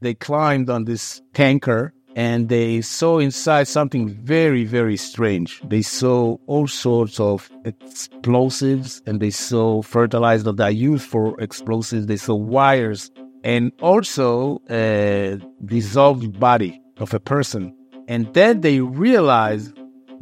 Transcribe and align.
they 0.00 0.14
climbed 0.14 0.70
on 0.70 0.84
this 0.84 1.20
tanker 1.34 1.92
and 2.14 2.48
they 2.48 2.80
saw 2.80 3.18
inside 3.18 3.68
something 3.68 4.08
very, 4.08 4.64
very 4.64 4.96
strange. 4.96 5.60
They 5.62 5.82
saw 5.82 6.36
all 6.46 6.66
sorts 6.66 7.20
of 7.20 7.50
explosives 7.64 9.02
and 9.06 9.20
they 9.20 9.30
saw 9.30 9.82
fertilizer 9.82 10.52
that 10.52 10.62
are 10.62 10.70
used 10.70 11.06
for 11.06 11.40
explosives. 11.40 12.06
They 12.06 12.16
saw 12.16 12.34
wires 12.34 13.10
and 13.44 13.72
also 13.80 14.60
a 14.68 15.38
dissolved 15.64 16.40
body 16.40 16.80
of 16.98 17.14
a 17.14 17.20
person. 17.20 17.74
And 18.08 18.32
then 18.34 18.62
they 18.62 18.80
realized 18.80 19.78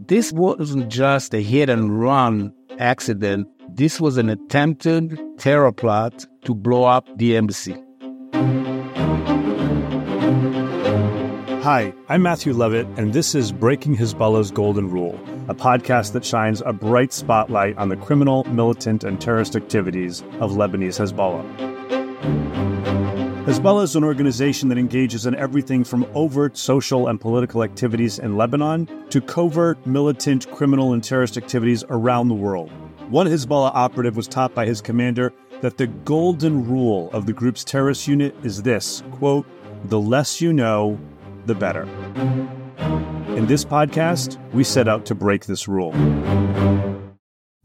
this 0.07 0.33
wasn't 0.33 0.91
just 0.91 1.33
a 1.33 1.41
hit 1.41 1.71
and 1.71 1.99
run 1.99 2.53
accident. 2.79 3.49
This 3.71 4.01
was 4.01 4.19
an 4.19 4.29
attempted 4.29 5.19
terror 5.39 5.73
plot 5.73 6.27
to 6.45 6.55
blow 6.55 6.85
up 6.85 7.09
the 7.17 7.37
embassy. 7.37 7.75
Hi, 11.67 11.93
I'm 12.09 12.23
Matthew 12.23 12.53
Levitt, 12.53 12.87
and 12.97 13.13
this 13.13 13.35
is 13.35 13.51
Breaking 13.51 13.97
Hezbollah's 13.97 14.53
Golden 14.53 14.89
Rule, 14.89 15.19
a 15.49 15.55
podcast 15.55 16.13
that 16.13 16.25
shines 16.25 16.63
a 16.65 16.73
bright 16.73 17.13
spotlight 17.13 17.77
on 17.77 17.89
the 17.89 17.97
criminal, 17.97 18.45
militant, 18.45 19.03
and 19.03 19.21
terrorist 19.21 19.57
activities 19.57 20.23
of 20.39 20.53
Lebanese 20.53 21.01
Hezbollah. 21.01 21.45
Hezbollah 23.47 23.83
is 23.83 23.97
an 23.97 24.05
organization 24.05 24.69
that 24.69 24.79
engages 24.79 25.27
in 25.27 25.35
everything 25.35 25.83
from 25.83 26.07
overt 26.15 26.57
social 26.57 27.09
and 27.09 27.21
political 27.21 27.65
activities 27.65 28.21
in 28.21 28.37
Lebanon 28.37 28.89
to 29.11 29.21
covert, 29.21 29.85
militant, 29.85 30.49
criminal, 30.53 30.93
and 30.93 31.03
terrorist 31.03 31.37
activities 31.37 31.83
around 31.91 32.29
the 32.29 32.35
world. 32.35 32.71
One 33.11 33.27
Hezbollah 33.27 33.73
operative 33.75 34.17
was 34.17 34.29
taught 34.29 34.55
by 34.55 34.67
his 34.67 34.81
commander 34.81 35.33
that 35.63 35.79
the 35.79 35.89
golden 35.89 36.65
rule 36.65 37.11
of 37.13 37.27
the 37.27 37.33
group's 37.33 37.65
terrorist 37.65 38.07
unit 38.07 38.37
is 38.45 38.63
this 38.63 39.03
quote, 39.11 39.47
the 39.87 39.99
less 39.99 40.41
you 40.41 40.53
know, 40.53 40.97
the 41.47 41.55
better. 41.55 41.83
In 43.37 43.47
this 43.47 43.65
podcast, 43.65 44.39
we 44.53 44.65
set 44.65 44.89
out 44.89 45.07
to 45.07 45.15
break 45.15 45.47
this 45.47 45.69
rule. 45.69 45.93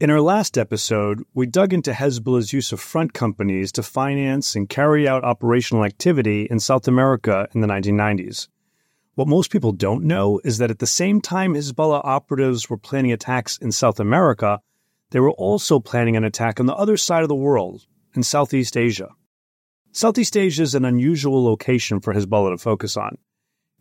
In 0.00 0.10
our 0.10 0.20
last 0.20 0.58
episode, 0.58 1.22
we 1.32 1.46
dug 1.46 1.72
into 1.72 1.92
Hezbollah's 1.92 2.52
use 2.52 2.72
of 2.72 2.80
front 2.80 3.14
companies 3.14 3.70
to 3.72 3.82
finance 3.82 4.56
and 4.56 4.68
carry 4.68 5.06
out 5.06 5.24
operational 5.24 5.84
activity 5.84 6.48
in 6.50 6.58
South 6.58 6.88
America 6.88 7.48
in 7.54 7.60
the 7.60 7.68
1990s. 7.68 8.48
What 9.14 9.28
most 9.28 9.50
people 9.50 9.72
don't 9.72 10.04
know 10.04 10.40
is 10.42 10.58
that 10.58 10.70
at 10.70 10.78
the 10.78 10.86
same 10.86 11.20
time 11.20 11.54
Hezbollah 11.54 12.00
operatives 12.02 12.68
were 12.68 12.78
planning 12.78 13.12
attacks 13.12 13.58
in 13.58 13.70
South 13.70 14.00
America, 14.00 14.60
they 15.10 15.20
were 15.20 15.32
also 15.32 15.78
planning 15.78 16.16
an 16.16 16.24
attack 16.24 16.58
on 16.58 16.66
the 16.66 16.74
other 16.74 16.96
side 16.96 17.22
of 17.22 17.28
the 17.28 17.34
world, 17.34 17.86
in 18.14 18.22
Southeast 18.22 18.76
Asia. 18.76 19.10
Southeast 19.92 20.36
Asia 20.36 20.62
is 20.62 20.74
an 20.74 20.84
unusual 20.84 21.44
location 21.44 22.00
for 22.00 22.14
Hezbollah 22.14 22.52
to 22.52 22.58
focus 22.58 22.96
on. 22.96 23.18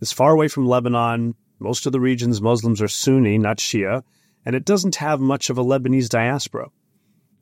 It's 0.01 0.11
far 0.11 0.31
away 0.31 0.47
from 0.47 0.65
Lebanon. 0.65 1.35
Most 1.59 1.85
of 1.85 1.91
the 1.91 1.99
region's 1.99 2.41
Muslims 2.41 2.81
are 2.81 2.87
Sunni, 2.87 3.37
not 3.37 3.57
Shia, 3.57 4.01
and 4.43 4.55
it 4.55 4.65
doesn't 4.65 4.95
have 4.95 5.19
much 5.19 5.51
of 5.51 5.59
a 5.59 5.63
Lebanese 5.63 6.09
diaspora. 6.09 6.69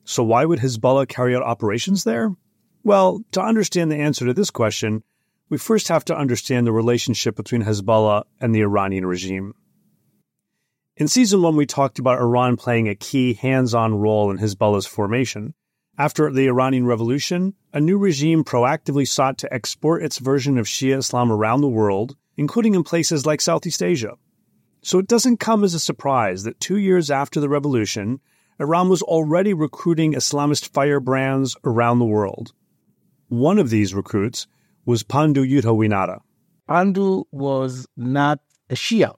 So, 0.03 0.23
why 0.23 0.43
would 0.43 0.59
Hezbollah 0.59 1.07
carry 1.07 1.35
out 1.35 1.43
operations 1.43 2.03
there? 2.03 2.35
Well, 2.83 3.23
to 3.31 3.41
understand 3.41 3.91
the 3.91 3.97
answer 3.97 4.25
to 4.25 4.33
this 4.33 4.49
question, 4.49 5.03
we 5.47 5.57
first 5.57 5.87
have 5.87 6.03
to 6.05 6.17
understand 6.17 6.67
the 6.67 6.73
relationship 6.73 7.37
between 7.37 7.63
Hezbollah 7.63 8.23
and 8.41 8.53
the 8.53 8.61
Iranian 8.61 9.05
regime. 9.05 9.53
In 10.97 11.07
season 11.07 11.41
one, 11.41 11.55
we 11.55 11.65
talked 11.65 11.97
about 11.97 12.19
Iran 12.19 12.57
playing 12.57 12.89
a 12.89 12.95
key 12.95 13.35
hands 13.35 13.73
on 13.73 13.95
role 13.95 14.31
in 14.31 14.37
Hezbollah's 14.37 14.85
formation. 14.85 15.53
After 15.97 16.29
the 16.29 16.47
Iranian 16.47 16.85
Revolution, 16.85 17.53
a 17.73 17.79
new 17.79 17.97
regime 17.97 18.43
proactively 18.43 19.07
sought 19.07 19.37
to 19.39 19.53
export 19.53 20.03
its 20.03 20.17
version 20.17 20.57
of 20.57 20.65
Shia 20.65 20.97
Islam 20.97 21.31
around 21.31 21.61
the 21.61 21.69
world 21.69 22.17
including 22.39 22.73
in 22.73 22.85
places 22.85 23.25
like 23.25 23.41
Southeast 23.41 23.83
Asia. 23.83 24.13
So 24.81 24.97
it 24.97 25.07
doesn't 25.07 25.41
come 25.41 25.65
as 25.65 25.73
a 25.73 25.79
surprise 25.79 26.43
that 26.43 26.61
two 26.61 26.77
years 26.77 27.11
after 27.11 27.41
the 27.41 27.49
revolution, 27.49 28.21
Iran 28.61 28.87
was 28.87 29.01
already 29.01 29.53
recruiting 29.53 30.13
Islamist 30.13 30.69
firebrands 30.69 31.57
around 31.65 31.99
the 31.99 32.05
world. 32.05 32.53
One 33.27 33.59
of 33.59 33.69
these 33.69 33.93
recruits 33.93 34.47
was 34.85 35.03
Pandu 35.03 35.43
Yudhowinata. 35.45 36.21
Pandu 36.69 37.25
was 37.29 37.85
not 37.97 38.39
a 38.69 38.75
Shia, 38.75 39.15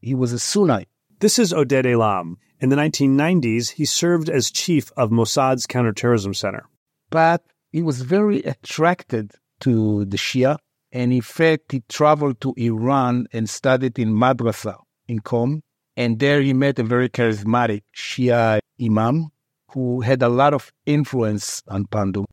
he 0.00 0.16
was 0.16 0.32
a 0.32 0.40
Sunni. 0.40 0.88
This 1.20 1.38
is 1.38 1.52
Oded 1.52 1.84
Ailam. 1.84 2.34
In 2.58 2.70
the 2.70 2.76
1990s, 2.76 3.70
he 3.70 3.84
served 3.84 4.28
as 4.28 4.50
chief 4.50 4.90
of 4.96 5.12
Mossad's 5.12 5.66
counterterrorism 5.66 6.34
center. 6.34 6.66
But 7.10 7.44
he 7.70 7.82
was 7.82 8.02
very 8.02 8.42
attracted 8.42 9.30
to 9.60 10.04
the 10.06 10.16
Shia 10.16 10.58
and 10.94 11.12
in 11.12 11.22
fact, 11.22 11.72
he 11.72 11.82
traveled 11.88 12.40
to 12.40 12.54
Iran 12.56 13.26
and 13.32 13.50
studied 13.50 13.98
in 13.98 14.14
madrasa 14.14 14.76
in 15.08 15.18
Qom. 15.18 15.60
And 15.96 16.20
there 16.20 16.40
he 16.40 16.52
met 16.52 16.78
a 16.78 16.84
very 16.84 17.08
charismatic 17.08 17.82
Shia 17.94 18.60
imam 18.80 19.30
who 19.72 20.02
had 20.02 20.22
a 20.22 20.28
lot 20.28 20.54
of 20.54 20.72
influence 20.86 21.62
on 21.66 21.86
Pandu. 21.86 22.24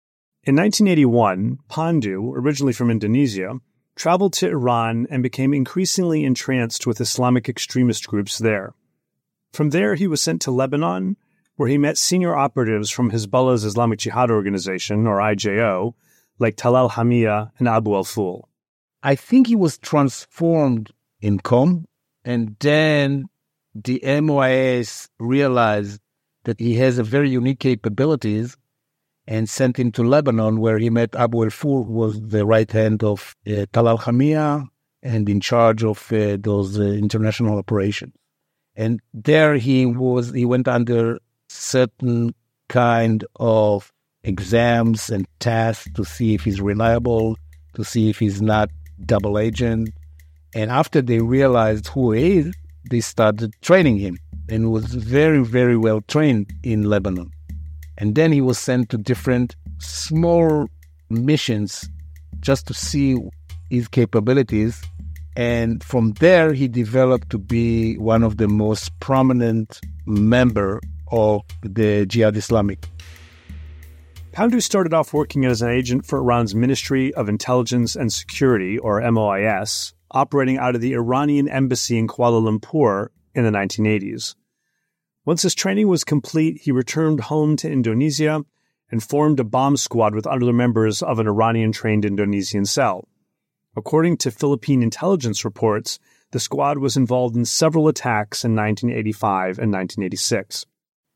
In 0.43 0.55
1981, 0.55 1.57
Pandu, 1.69 2.33
originally 2.35 2.73
from 2.73 2.91
Indonesia, 2.91 3.59
traveled 3.95 4.33
to 4.33 4.49
Iran 4.49 5.07
and 5.09 5.23
became 5.23 5.55
increasingly 5.55 6.23
entranced 6.23 6.85
with 6.85 7.01
Islamic 7.01 7.49
extremist 7.49 8.07
groups 8.07 8.37
there. 8.37 8.73
From 9.53 9.71
there, 9.71 9.95
he 9.95 10.05
was 10.05 10.21
sent 10.21 10.39
to 10.43 10.51
Lebanon, 10.51 11.17
where 11.55 11.67
he 11.67 11.79
met 11.79 11.97
senior 11.97 12.35
operatives 12.35 12.91
from 12.91 13.09
Hezbollah's 13.09 13.65
Islamic 13.65 13.99
Jihad 13.99 14.29
organization, 14.29 15.07
or 15.07 15.17
IJO, 15.17 15.93
like 16.37 16.55
Talal 16.57 16.91
Hamia 16.91 17.51
and 17.57 17.67
Abu 17.67 17.95
al 17.95 18.03
Ful. 18.03 18.47
I 19.03 19.15
think 19.15 19.47
he 19.47 19.55
was 19.55 19.77
transformed 19.77 20.91
in 21.21 21.39
Qom, 21.39 21.85
and 22.23 22.55
then 22.59 23.25
the 23.73 23.99
MOIS 24.03 25.09
realized 25.19 26.01
that 26.43 26.59
he 26.59 26.75
has 26.75 26.97
a 26.97 27.03
very 27.03 27.29
unique 27.29 27.59
capabilities 27.59 28.57
and 29.27 29.49
sent 29.49 29.77
him 29.77 29.91
to 29.93 30.03
Lebanon, 30.03 30.59
where 30.59 30.77
he 30.77 30.89
met 30.89 31.15
Abu 31.15 31.43
al-Ful, 31.43 31.85
who 31.85 31.93
was 31.93 32.21
the 32.21 32.45
right 32.45 32.71
hand 32.71 33.03
of 33.03 33.35
uh, 33.47 33.65
Talal 33.73 33.99
Hamia 33.99 34.67
and 35.03 35.29
in 35.29 35.39
charge 35.39 35.83
of 35.83 36.11
uh, 36.11 36.37
those 36.39 36.79
uh, 36.79 36.83
international 36.83 37.57
operations. 37.57 38.13
And 38.75 38.99
there 39.13 39.55
he 39.55 39.85
was, 39.85 40.31
he 40.31 40.45
went 40.45 40.67
under 40.67 41.19
certain 41.49 42.33
kind 42.67 43.25
of 43.37 43.91
exams 44.23 45.09
and 45.09 45.27
tests 45.39 45.87
to 45.95 46.03
see 46.05 46.33
if 46.33 46.43
he's 46.43 46.61
reliable, 46.61 47.37
to 47.73 47.83
see 47.83 48.09
if 48.09 48.19
he's 48.19 48.41
not 48.41 48.69
double 49.05 49.37
agent. 49.37 49.89
And 50.53 50.69
after 50.69 51.01
they 51.01 51.19
realized 51.19 51.87
who 51.87 52.11
he 52.11 52.37
is, 52.39 52.53
they 52.89 52.99
started 52.99 53.53
training 53.61 53.97
him 53.97 54.17
and 54.49 54.71
was 54.71 54.93
very, 54.93 55.43
very 55.43 55.77
well 55.77 56.01
trained 56.01 56.51
in 56.63 56.83
Lebanon. 56.83 57.31
And 57.97 58.15
then 58.15 58.31
he 58.31 58.41
was 58.41 58.57
sent 58.57 58.89
to 58.89 58.97
different 58.97 59.55
small 59.79 60.67
missions 61.09 61.89
just 62.39 62.67
to 62.67 62.73
see 62.73 63.17
his 63.69 63.87
capabilities. 63.87 64.81
And 65.35 65.83
from 65.83 66.13
there, 66.13 66.53
he 66.53 66.67
developed 66.67 67.29
to 67.29 67.37
be 67.37 67.97
one 67.97 68.23
of 68.23 68.37
the 68.37 68.47
most 68.47 68.97
prominent 68.99 69.79
member 70.05 70.81
of 71.11 71.41
the 71.63 72.05
Jihad 72.05 72.35
Islamic. 72.35 72.85
Pandu 74.31 74.61
started 74.61 74.93
off 74.93 75.13
working 75.13 75.43
as 75.43 75.61
an 75.61 75.69
agent 75.69 76.05
for 76.05 76.19
Iran's 76.19 76.55
Ministry 76.55 77.13
of 77.13 77.27
Intelligence 77.27 77.97
and 77.97 78.13
Security, 78.13 78.77
or 78.77 79.01
MOIS, 79.01 79.93
operating 80.09 80.57
out 80.57 80.73
of 80.73 80.79
the 80.79 80.93
Iranian 80.93 81.49
embassy 81.49 81.97
in 81.97 82.07
Kuala 82.07 82.41
Lumpur 82.41 83.09
in 83.35 83.43
the 83.43 83.49
1980s. 83.49 84.35
Once 85.25 85.41
his 85.41 85.53
training 85.53 85.89
was 85.89 86.05
complete, 86.05 86.61
he 86.61 86.71
returned 86.71 87.19
home 87.19 87.57
to 87.57 87.69
Indonesia 87.69 88.45
and 88.89 89.03
formed 89.03 89.41
a 89.41 89.43
bomb 89.43 89.75
squad 89.75 90.15
with 90.15 90.25
other 90.25 90.53
members 90.53 91.01
of 91.01 91.19
an 91.19 91.27
Iranian 91.27 91.73
trained 91.73 92.05
Indonesian 92.05 92.65
cell. 92.65 93.09
According 93.75 94.15
to 94.17 94.31
Philippine 94.31 94.81
intelligence 94.81 95.43
reports, 95.43 95.99
the 96.31 96.39
squad 96.39 96.77
was 96.77 96.95
involved 96.95 97.35
in 97.35 97.43
several 97.43 97.89
attacks 97.89 98.45
in 98.45 98.55
1985 98.55 99.59
and 99.59 99.73
1986. 99.73 100.65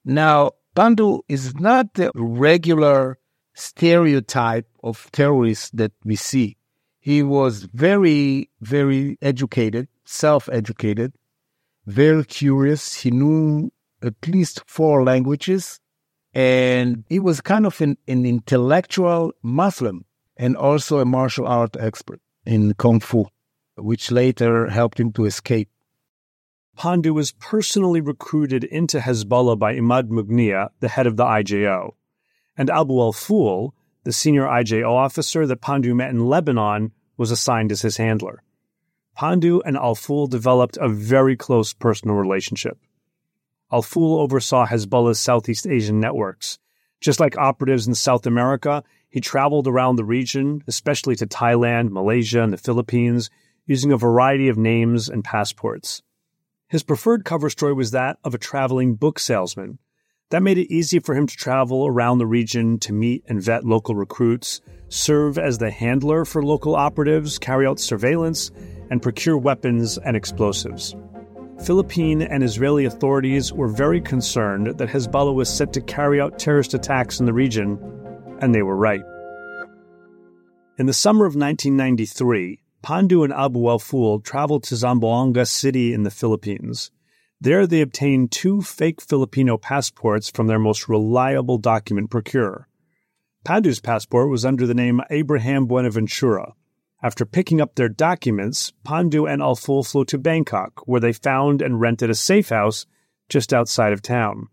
Now, 0.03 0.51
Pandu 0.75 1.21
is 1.29 1.55
not 1.55 1.93
the 1.93 2.11
regular 2.13 3.17
stereotype 3.53 4.67
of 4.83 5.09
terrorists 5.13 5.69
that 5.73 5.93
we 6.03 6.17
see. 6.17 6.57
He 6.99 7.23
was 7.23 7.63
very, 7.63 8.49
very 8.59 9.17
educated, 9.21 9.87
self 10.03 10.49
educated, 10.51 11.13
very 11.85 12.25
curious. 12.25 12.93
He 12.93 13.11
knew 13.11 13.71
at 14.03 14.15
least 14.27 14.63
four 14.67 15.03
languages, 15.03 15.79
and 16.33 17.05
he 17.07 17.19
was 17.19 17.39
kind 17.39 17.65
of 17.65 17.79
an, 17.79 17.97
an 18.07 18.25
intellectual 18.25 19.31
Muslim 19.41 20.03
and 20.35 20.57
also 20.57 20.99
a 20.99 21.05
martial 21.05 21.47
art 21.47 21.77
expert 21.79 22.19
in 22.45 22.73
Kung 22.73 22.99
Fu, 22.99 23.27
which 23.77 24.11
later 24.11 24.67
helped 24.67 24.99
him 24.99 25.13
to 25.13 25.23
escape. 25.23 25.69
Pandu 26.77 27.13
was 27.13 27.31
personally 27.31 28.01
recruited 28.01 28.63
into 28.63 28.99
Hezbollah 28.99 29.57
by 29.57 29.75
Imad 29.75 30.09
Mughniyeh, 30.09 30.69
the 30.81 30.89
head 30.89 31.07
of 31.07 31.15
the 31.15 31.23
IJO, 31.23 31.95
and 32.57 32.69
Abu 32.69 32.99
al 32.99 33.13
Ful, 33.13 33.73
the 34.03 34.11
senior 34.11 34.43
IJO 34.43 34.89
officer 34.89 35.47
that 35.47 35.61
Pandu 35.61 35.95
met 35.95 36.09
in 36.09 36.25
Lebanon, 36.25 36.91
was 37.17 37.31
assigned 37.31 37.71
as 37.71 37.81
his 37.81 37.97
handler. 37.97 38.43
Pandu 39.17 39.61
and 39.63 39.77
Alful 39.77 40.27
developed 40.27 40.77
a 40.77 40.89
very 40.89 41.37
close 41.37 41.73
personal 41.73 42.17
relationship. 42.17 42.77
Alful 43.71 44.19
oversaw 44.19 44.65
Hezbollah's 44.65 45.19
Southeast 45.19 45.65
Asian 45.65 46.01
networks. 46.01 46.59
Just 46.99 47.21
like 47.21 47.37
operatives 47.37 47.87
in 47.87 47.95
South 47.95 48.25
America, 48.25 48.83
he 49.09 49.21
traveled 49.21 49.67
around 49.67 49.95
the 49.95 50.03
region, 50.03 50.61
especially 50.67 51.15
to 51.15 51.25
Thailand, 51.25 51.91
Malaysia, 51.91 52.41
and 52.43 52.51
the 52.51 52.57
Philippines, 52.57 53.29
using 53.65 53.93
a 53.93 53.97
variety 53.97 54.49
of 54.49 54.57
names 54.57 55.07
and 55.07 55.23
passports. 55.23 56.01
His 56.67 56.83
preferred 56.83 57.25
cover 57.25 57.49
story 57.49 57.73
was 57.73 57.91
that 57.91 58.17
of 58.23 58.33
a 58.33 58.39
traveling 58.39 58.95
book 58.95 59.19
salesman. 59.19 59.77
That 60.31 60.41
made 60.41 60.57
it 60.57 60.73
easy 60.73 60.97
for 60.97 61.13
him 61.13 61.27
to 61.27 61.35
travel 61.35 61.85
around 61.85 62.17
the 62.17 62.25
region 62.25 62.79
to 62.79 62.93
meet 62.93 63.23
and 63.27 63.39
vet 63.41 63.63
local 63.63 63.93
recruits, 63.93 64.61
serve 64.89 65.37
as 65.37 65.59
the 65.59 65.69
handler 65.69 66.25
for 66.25 66.41
local 66.41 66.75
operatives, 66.75 67.37
carry 67.37 67.67
out 67.67 67.79
surveillance, 67.79 68.51
and 68.89 69.01
procure 69.01 69.37
weapons 69.37 69.99
and 69.99 70.17
explosives. 70.17 70.95
Philippine 71.63 72.23
and 72.23 72.43
Israeli 72.43 72.85
authorities 72.85 73.53
were 73.53 73.67
very 73.67 74.01
concerned 74.01 74.79
that 74.79 74.89
Hezbollah 74.89 75.35
was 75.35 75.49
set 75.49 75.71
to 75.73 75.81
carry 75.81 76.19
out 76.19 76.39
terrorist 76.39 76.73
attacks 76.73 77.19
in 77.19 77.27
the 77.27 77.33
region, 77.33 77.79
and 78.41 78.53
they 78.53 78.63
were 78.63 78.75
right. 78.75 79.03
In 80.79 80.87
the 80.87 80.93
summer 80.93 81.25
of 81.25 81.35
1993, 81.35 82.59
Pandu 82.85 83.23
and 83.23 83.33
Abu 83.33 83.67
al 83.67 83.79
Ful 83.79 84.19
traveled 84.19 84.61
to 84.65 84.75
Zamboanga 84.75 85.47
City 85.47 85.91
in 85.91 86.03
the 86.03 86.11
Philippines. 86.11 86.91
There, 87.41 87.65
they 87.65 87.81
obtained 87.81 88.31
two 88.31 88.61
fake 88.61 89.01
Filipino 89.01 89.57
passports 89.57 90.29
from 90.29 90.45
their 90.45 90.59
most 90.59 90.87
reliable 90.87 91.57
document 91.57 92.11
procurer. 92.11 92.67
Pandu's 93.43 93.79
passport 93.79 94.29
was 94.29 94.45
under 94.45 94.67
the 94.67 94.75
name 94.75 95.01
Abraham 95.09 95.65
Buenaventura, 95.65 96.53
after 97.01 97.25
picking 97.25 97.59
up 97.59 97.73
their 97.73 97.89
documents, 97.89 98.71
Pandu 98.83 99.25
and 99.25 99.41
Alful 99.41 99.83
flew 99.83 100.05
to 100.05 100.19
Bangkok, 100.19 100.87
where 100.87 101.01
they 101.01 101.11
found 101.11 101.63
and 101.63 101.81
rented 101.81 102.11
a 102.11 102.15
safe 102.15 102.49
house 102.49 102.85
just 103.29 103.51
outside 103.51 103.93
of 103.93 104.03
town. 104.03 104.47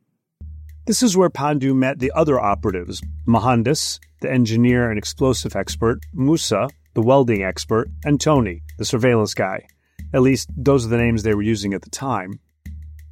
This 0.87 1.03
is 1.03 1.19
where 1.19 1.29
Pandu 1.29 1.75
met 1.75 1.99
the 1.99 2.13
other 2.15 2.41
operatives 2.41 3.03
Mohandas, 3.27 4.01
the 4.23 4.33
engineer 4.33 4.89
and 4.89 4.99
explosive 4.99 5.55
expert, 5.55 6.01
Musa, 6.15 6.69
the 6.95 7.03
welding 7.03 7.43
expert, 7.43 7.89
and 8.05 8.21
Tony, 8.21 8.63
the 8.79 8.85
surveillance 8.85 9.35
guy. 9.35 9.67
At 10.13 10.23
least, 10.23 10.49
those 10.57 10.87
are 10.87 10.91
the 10.91 10.99
names 10.99 11.23
they 11.23 11.35
were 11.35 11.43
using 11.43 11.75
at 11.75 11.83
the 11.83 11.91
time. 11.91 12.41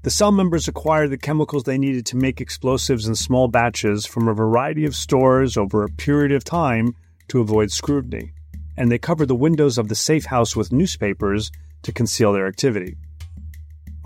The 0.03 0.11
cell 0.11 0.33
members 0.33 0.69
acquired 0.69 1.11
the 1.11 1.19
chemicals 1.19 1.65
they 1.65 1.79
needed 1.79 2.07
to 2.07 2.17
make 2.17 2.41
explosives 2.41 3.07
in 3.07 3.15
small 3.15 3.49
batches 3.49 4.07
from 4.07 4.29
a 4.29 4.35
variety 4.35 4.85
of 4.85 4.97
stores 4.97 5.57
over 5.57 5.83
a 5.83 5.91
period 5.91 6.33
of 6.33 6.45
time 6.45 6.95
to 7.29 7.41
avoid 7.41 7.71
scrutiny 7.71 8.33
and 8.81 8.91
they 8.91 8.99
covered 8.99 9.29
the 9.29 9.35
windows 9.35 9.77
of 9.77 9.89
the 9.89 9.95
safe 9.95 10.25
house 10.25 10.57
with 10.57 10.73
newspapers 10.73 11.51
to 11.83 11.93
conceal 11.93 12.33
their 12.33 12.47
activity. 12.47 12.97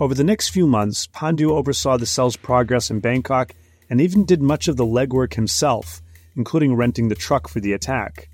Over 0.01 0.13
the 0.13 0.23
next 0.25 0.49
few 0.49 0.67
months, 0.67 1.07
Pandu 1.07 1.51
oversaw 1.51 1.97
the 1.97 2.05
cell's 2.05 2.35
progress 2.35 2.91
in 2.91 2.99
Bangkok 2.99 3.53
and 3.89 4.01
even 4.01 4.25
did 4.25 4.41
much 4.41 4.67
of 4.67 4.75
the 4.75 4.85
legwork 4.85 5.35
himself, 5.35 6.01
including 6.35 6.75
renting 6.75 7.07
the 7.07 7.15
truck 7.15 7.47
for 7.47 7.61
the 7.61 7.71
attack. 7.71 8.27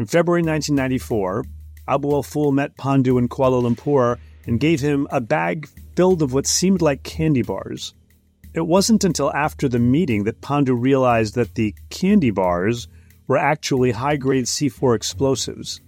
In 0.00 0.06
February 0.06 0.40
1994, 0.40 1.44
Abu 1.86 2.10
al 2.10 2.22
Ful 2.22 2.52
met 2.52 2.74
Pandu 2.78 3.18
in 3.18 3.28
Kuala 3.28 3.60
Lumpur 3.62 4.16
and 4.46 4.58
gave 4.58 4.80
him 4.80 5.06
a 5.10 5.20
bag 5.20 5.68
filled 5.94 6.22
of 6.22 6.32
what 6.32 6.46
seemed 6.46 6.80
like 6.80 7.02
candy 7.02 7.42
bars. 7.42 7.92
It 8.54 8.62
wasn't 8.62 9.04
until 9.04 9.30
after 9.34 9.68
the 9.68 9.78
meeting 9.78 10.24
that 10.24 10.40
Pandu 10.40 10.74
realized 10.74 11.34
that 11.34 11.54
the 11.54 11.74
candy 11.90 12.30
bars 12.30 12.88
were 13.26 13.36
actually 13.36 13.90
high 13.90 14.16
grade 14.16 14.46
C4 14.46 14.96
explosives. 14.96 15.82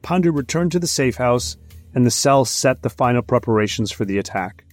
Pandu 0.00 0.34
returned 0.34 0.72
to 0.72 0.78
the 0.78 0.86
safe 0.86 1.16
house, 1.16 1.58
and 1.94 2.06
the 2.06 2.10
cell 2.10 2.46
set 2.46 2.80
the 2.80 2.88
final 2.88 3.20
preparations 3.20 3.92
for 3.92 4.06
the 4.06 4.16
attack. 4.16 4.64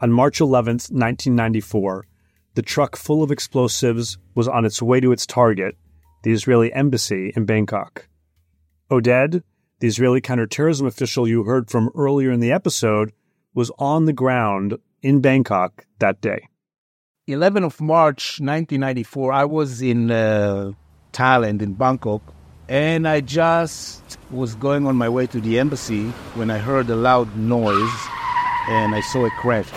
On 0.00 0.10
March 0.10 0.40
11, 0.40 0.72
1994, 0.90 2.04
the 2.54 2.62
truck 2.62 2.96
full 2.96 3.22
of 3.22 3.30
explosives 3.30 4.18
was 4.34 4.48
on 4.48 4.64
its 4.64 4.82
way 4.82 4.98
to 4.98 5.12
its 5.12 5.26
target, 5.26 5.76
the 6.24 6.32
Israeli 6.32 6.72
embassy 6.72 7.32
in 7.36 7.44
Bangkok. 7.44 8.08
Oded, 8.90 9.42
the 9.80 9.86
Israeli 9.86 10.20
counterterrorism 10.20 10.86
official 10.86 11.26
you 11.26 11.44
heard 11.44 11.70
from 11.70 11.90
earlier 11.94 12.30
in 12.30 12.40
the 12.40 12.52
episode, 12.52 13.12
was 13.54 13.70
on 13.78 14.04
the 14.04 14.12
ground 14.12 14.78
in 15.02 15.20
Bangkok 15.20 15.86
that 15.98 16.20
day. 16.20 16.48
11 17.26 17.64
of 17.64 17.80
March 17.80 18.38
1994, 18.40 19.32
I 19.32 19.44
was 19.44 19.82
in 19.82 20.10
uh, 20.10 20.72
Thailand 21.12 21.62
in 21.62 21.74
Bangkok. 21.74 22.22
And 22.68 23.06
I 23.06 23.20
just 23.20 24.18
was 24.30 24.56
going 24.56 24.86
on 24.86 24.96
my 24.96 25.08
way 25.08 25.26
to 25.28 25.40
the 25.40 25.58
embassy 25.58 26.08
when 26.34 26.50
I 26.50 26.58
heard 26.58 26.90
a 26.90 26.96
loud 26.96 27.36
noise 27.36 27.98
and 28.68 28.94
I 28.94 29.00
saw 29.00 29.24
a 29.24 29.30
crash. 29.30 29.68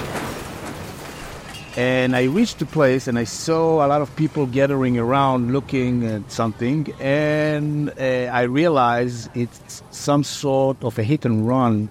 And 1.77 2.15
I 2.15 2.23
reached 2.23 2.59
the 2.59 2.65
place 2.65 3.07
and 3.07 3.17
I 3.17 3.23
saw 3.23 3.85
a 3.85 3.87
lot 3.87 4.01
of 4.01 4.13
people 4.15 4.45
gathering 4.45 4.97
around 4.97 5.53
looking 5.53 6.05
at 6.05 6.31
something. 6.31 6.93
And 6.99 7.89
uh, 7.89 8.03
I 8.31 8.41
realized 8.43 9.29
it's 9.35 9.83
some 9.91 10.23
sort 10.23 10.83
of 10.83 10.97
a 10.99 11.03
hit 11.03 11.25
and 11.25 11.47
run. 11.47 11.89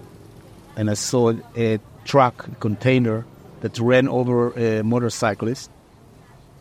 And 0.75 0.89
I 0.89 0.93
saw 0.93 1.33
a 1.55 1.79
truck 2.05 2.59
container 2.59 3.25
that 3.61 3.79
ran 3.79 4.07
over 4.07 4.51
a 4.51 4.83
motorcyclist 4.83 5.69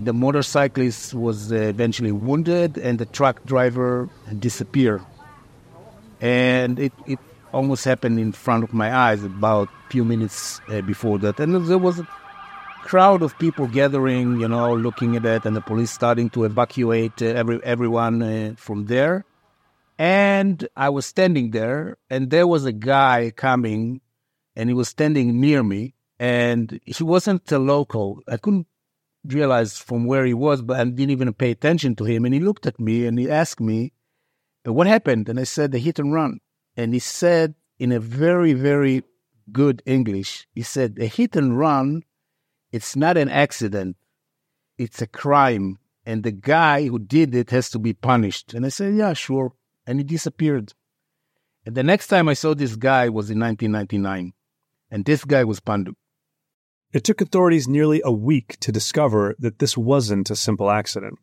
the 0.01 0.13
motorcyclist 0.13 1.15
was 1.15 1.53
uh, 1.53 1.57
eventually 1.57 2.13
wounded, 2.13 2.79
and 2.79 2.99
the 2.99 3.07
truck 3.07 3.45
driver 3.45 4.09
disappeared. 4.39 5.03
And 6.21 6.79
it, 6.79 6.93
it 7.07 7.19
almost 7.53 7.85
happened 7.85 8.19
in 8.19 8.33
front 8.33 8.65
of 8.65 8.73
my 8.73 8.95
eyes 8.95 9.25
about 9.25 9.69
a 9.69 9.91
few 9.91 10.05
minutes 10.05 10.61
uh, 10.69 10.83
before 10.83 11.19
that. 11.19 11.41
And 11.41 11.67
there 11.67 11.79
was 11.79 12.01
crowd 12.89 13.21
of 13.23 13.39
people 13.39 13.67
gathering, 13.67 14.41
you 14.41 14.49
know, 14.49 14.75
looking 14.75 15.15
at 15.15 15.27
it, 15.27 15.45
and 15.45 15.55
the 15.55 15.61
police 15.61 15.91
starting 15.91 16.31
to 16.31 16.45
evacuate 16.45 17.21
uh, 17.21 17.27
every 17.27 17.61
everyone 17.63 18.23
uh, 18.23 18.55
from 18.57 18.87
there. 18.87 19.27
And 19.99 20.67
I 20.75 20.89
was 20.89 21.05
standing 21.05 21.51
there, 21.51 21.99
and 22.09 22.31
there 22.31 22.47
was 22.47 22.65
a 22.65 22.73
guy 22.73 23.31
coming, 23.37 24.01
and 24.57 24.71
he 24.71 24.75
was 24.75 24.89
standing 24.89 25.39
near 25.39 25.63
me, 25.63 25.95
and 26.19 26.81
he 26.85 27.05
wasn't 27.05 27.53
a 27.53 27.59
local. 27.59 28.23
I 28.27 28.39
couldn't 28.39 28.67
realize 29.25 29.77
from 29.77 30.07
where 30.07 30.25
he 30.25 30.35
was, 30.35 30.63
but 30.63 30.81
I 30.81 30.85
didn't 30.85 31.11
even 31.11 31.33
pay 31.35 31.51
attention 31.51 31.95
to 31.97 32.05
him. 32.05 32.25
And 32.25 32.33
he 32.33 32.41
looked 32.41 32.67
at 32.67 32.81
me 32.81 33.07
and 33.07 33.19
he 33.19 33.31
asked 33.31 33.61
me, 33.61 33.93
What 34.65 34.87
happened? 34.87 35.29
And 35.29 35.39
I 35.39 35.45
said, 35.45 35.73
The 35.73 35.79
hit 35.79 35.99
and 35.99 36.13
run. 36.13 36.41
And 36.77 36.95
he 36.95 37.01
said, 37.01 37.55
in 37.79 37.93
a 37.93 38.01
very, 38.01 38.55
very 38.55 39.03
good 39.53 39.83
English, 39.85 40.47
he 40.55 40.63
said, 40.63 40.97
A 40.99 41.07
hit 41.07 41.37
and 41.37 41.59
run, 41.59 42.03
it's 42.73 42.97
not 42.97 43.17
an 43.17 43.29
accident, 43.29 43.97
it's 44.77 45.03
a 45.03 45.07
crime. 45.07 45.79
And 46.05 46.23
the 46.23 46.33
guy 46.33 46.87
who 46.87 46.99
did 46.99 47.35
it 47.35 47.51
has 47.51 47.69
to 47.71 47.79
be 47.79 47.93
punished. 47.93 48.55
And 48.55 48.65
I 48.65 48.71
said, 48.71 48.95
Yeah, 48.95 49.13
sure. 49.13 49.53
And 49.87 50.01
he 50.01 50.05
disappeared. 50.05 50.73
And 51.67 51.75
the 51.75 51.83
next 51.83 52.07
time 52.07 52.29
I 52.31 52.35
saw 52.35 52.55
this 52.55 52.77
guy 52.77 53.11
was 53.11 53.31
in 53.31 53.39
1999. 53.39 54.33
And 54.91 55.05
this 55.05 55.25
guy 55.25 55.45
was 55.45 55.61
Pandu. 55.61 55.93
It 56.93 57.05
took 57.05 57.21
authorities 57.21 57.69
nearly 57.69 58.01
a 58.03 58.13
week 58.13 58.59
to 58.61 58.73
discover 58.73 59.35
that 59.39 59.59
this 59.59 59.77
wasn't 59.77 60.31
a 60.31 60.37
simple 60.37 60.71
accident. 60.71 61.19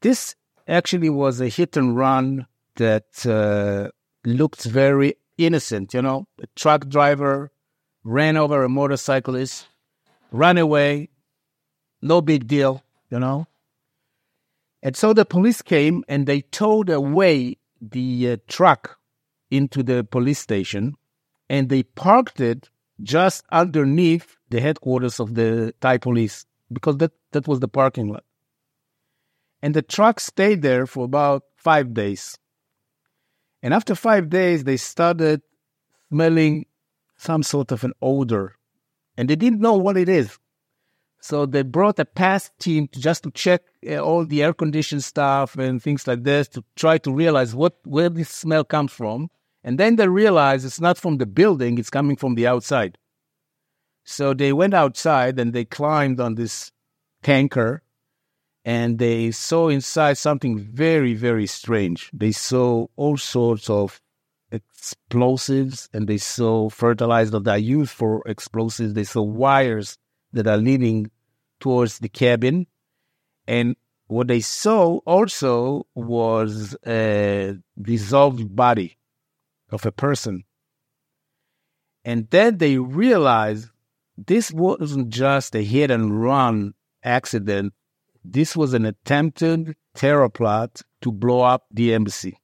This 0.00 0.34
actually 0.66 1.10
was 1.10 1.40
a 1.40 1.48
hit 1.48 1.76
and 1.76 1.94
run 1.94 2.46
that 2.76 3.26
uh, 3.26 3.90
looked 4.24 4.64
very 4.64 5.16
innocent. 5.36 5.92
You 5.92 6.00
know, 6.00 6.26
a 6.40 6.46
truck 6.56 6.88
driver 6.88 7.52
ran 8.02 8.38
over 8.38 8.64
a 8.64 8.68
motorcyclist, 8.68 9.68
ran 10.32 10.58
away, 10.58 11.10
no 12.00 12.20
big 12.20 12.46
deal, 12.46 12.82
you 13.10 13.20
know. 13.20 13.46
And 14.82 14.96
so 14.96 15.12
the 15.12 15.24
police 15.24 15.62
came 15.62 16.02
and 16.08 16.26
they 16.26 16.40
towed 16.40 16.90
away 16.90 17.58
the 17.80 18.32
uh, 18.32 18.36
truck 18.48 18.98
into 19.50 19.82
the 19.82 20.02
police 20.02 20.40
station 20.40 20.94
and 21.48 21.68
they 21.68 21.82
parked 21.82 22.40
it 22.40 22.70
just 23.02 23.44
underneath 23.52 24.36
the 24.48 24.60
headquarters 24.60 25.20
of 25.20 25.34
the 25.34 25.74
Thai 25.80 25.98
police 25.98 26.46
because 26.72 26.96
that, 26.96 27.12
that 27.32 27.46
was 27.46 27.60
the 27.60 27.68
parking 27.68 28.08
lot. 28.08 28.24
And 29.60 29.74
the 29.74 29.82
truck 29.82 30.18
stayed 30.18 30.62
there 30.62 30.86
for 30.86 31.04
about 31.04 31.44
five 31.56 31.94
days. 31.94 32.38
And 33.62 33.72
after 33.72 33.94
five 33.94 34.28
days, 34.28 34.64
they 34.64 34.76
started 34.76 35.42
smelling 36.08 36.66
some 37.16 37.44
sort 37.44 37.70
of 37.70 37.84
an 37.84 37.92
odor. 38.02 38.56
And 39.16 39.28
they 39.28 39.36
didn't 39.36 39.60
know 39.60 39.74
what 39.74 39.96
it 39.96 40.08
is. 40.08 40.38
So 41.20 41.46
they 41.46 41.62
brought 41.62 42.00
a 42.00 42.04
PAST 42.04 42.50
team 42.58 42.88
to 42.88 43.00
just 43.00 43.22
to 43.22 43.30
check 43.30 43.62
uh, 43.88 43.98
all 43.98 44.24
the 44.24 44.42
air 44.42 44.52
conditioned 44.52 45.04
stuff 45.04 45.56
and 45.56 45.80
things 45.80 46.06
like 46.08 46.24
this 46.24 46.48
to 46.48 46.64
try 46.74 46.98
to 46.98 47.12
realize 47.12 47.54
what 47.54 47.76
where 47.84 48.08
this 48.08 48.28
smell 48.28 48.64
comes 48.64 48.92
from. 48.92 49.30
And 49.62 49.78
then 49.78 49.94
they 49.94 50.08
realized 50.08 50.66
it's 50.66 50.80
not 50.80 50.98
from 50.98 51.18
the 51.18 51.26
building, 51.26 51.78
it's 51.78 51.90
coming 51.90 52.16
from 52.16 52.34
the 52.34 52.48
outside. 52.48 52.98
So 54.04 54.34
they 54.34 54.52
went 54.52 54.74
outside 54.74 55.38
and 55.38 55.52
they 55.52 55.64
climbed 55.64 56.18
on 56.18 56.34
this 56.34 56.72
tanker 57.22 57.84
and 58.64 58.98
they 58.98 59.30
saw 59.30 59.68
inside 59.68 60.18
something 60.18 60.58
very, 60.58 61.14
very 61.14 61.46
strange. 61.46 62.10
They 62.12 62.32
saw 62.32 62.86
all 62.96 63.16
sorts 63.16 63.70
of 63.70 64.00
explosives 64.52 65.88
and 65.92 66.06
they 66.06 66.18
saw 66.18 66.68
fertilizer 66.68 67.40
that 67.40 67.50
are 67.50 67.58
used 67.58 67.90
for 67.90 68.22
explosives. 68.26 68.94
They 68.94 69.04
saw 69.04 69.22
wires 69.22 69.98
that 70.32 70.46
are 70.46 70.58
leading 70.58 71.10
towards 71.58 71.98
the 71.98 72.08
cabin. 72.08 72.66
And 73.48 73.76
what 74.06 74.28
they 74.28 74.40
saw 74.40 74.98
also 75.06 75.86
was 75.94 76.76
a 76.86 77.56
dissolved 77.80 78.54
body 78.54 78.98
of 79.70 79.86
a 79.86 79.92
person. 79.92 80.44
And 82.04 82.28
then 82.30 82.58
they 82.58 82.78
realized 82.78 83.70
this 84.18 84.52
wasn't 84.52 85.08
just 85.08 85.54
a 85.54 85.62
hit 85.62 85.90
and 85.90 86.22
run 86.22 86.74
accident. 87.02 87.72
This 88.24 88.56
was 88.56 88.74
an 88.74 88.84
attempted 88.84 89.74
terror 89.94 90.28
plot 90.28 90.82
to 91.00 91.10
blow 91.10 91.40
up 91.40 91.66
the 91.70 91.94
embassy. 91.94 92.38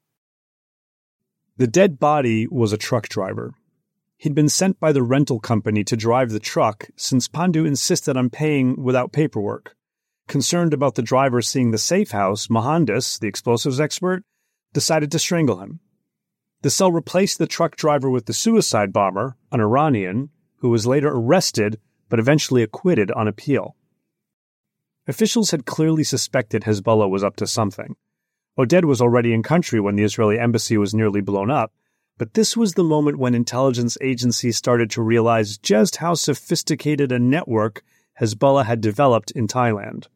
The 1.58 1.66
dead 1.66 1.98
body 1.98 2.46
was 2.46 2.72
a 2.72 2.78
truck 2.78 3.08
driver. 3.08 3.52
He'd 4.16 4.34
been 4.34 4.48
sent 4.48 4.78
by 4.78 4.92
the 4.92 5.02
rental 5.02 5.40
company 5.40 5.82
to 5.84 5.96
drive 5.96 6.30
the 6.30 6.38
truck 6.38 6.88
since 6.94 7.26
Pandu 7.26 7.64
insisted 7.64 8.16
on 8.16 8.30
paying 8.30 8.80
without 8.80 9.10
paperwork. 9.10 9.74
Concerned 10.28 10.72
about 10.72 10.94
the 10.94 11.02
driver 11.02 11.42
seeing 11.42 11.72
the 11.72 11.78
safe 11.78 12.12
house, 12.12 12.48
Mohandas, 12.48 13.18
the 13.18 13.26
explosives 13.26 13.80
expert, 13.80 14.22
decided 14.72 15.10
to 15.10 15.18
strangle 15.18 15.58
him. 15.58 15.80
The 16.62 16.70
cell 16.70 16.92
replaced 16.92 17.38
the 17.38 17.46
truck 17.48 17.74
driver 17.74 18.08
with 18.08 18.26
the 18.26 18.32
suicide 18.32 18.92
bomber, 18.92 19.36
an 19.50 19.60
Iranian, 19.60 20.30
who 20.58 20.68
was 20.68 20.86
later 20.86 21.08
arrested 21.08 21.80
but 22.08 22.20
eventually 22.20 22.62
acquitted 22.62 23.10
on 23.10 23.26
appeal. 23.26 23.74
Officials 25.08 25.50
had 25.50 25.66
clearly 25.66 26.04
suspected 26.04 26.62
Hezbollah 26.62 27.10
was 27.10 27.24
up 27.24 27.34
to 27.36 27.48
something. 27.48 27.96
Oded 28.58 28.84
was 28.84 29.00
already 29.00 29.32
in 29.32 29.42
country 29.42 29.78
when 29.78 29.94
the 29.94 30.02
Israeli 30.02 30.38
embassy 30.38 30.76
was 30.76 30.94
nearly 30.94 31.20
blown 31.20 31.50
up, 31.50 31.72
but 32.18 32.34
this 32.34 32.56
was 32.56 32.74
the 32.74 32.82
moment 32.82 33.18
when 33.18 33.34
intelligence 33.34 33.96
agencies 34.00 34.56
started 34.56 34.90
to 34.90 35.02
realize 35.02 35.58
just 35.58 35.96
how 35.96 36.14
sophisticated 36.14 37.12
a 37.12 37.18
network 37.20 37.84
Hezbollah 38.20 38.64
had 38.64 38.80
developed 38.80 39.30
in 39.30 39.46
Thailand. 39.46 40.08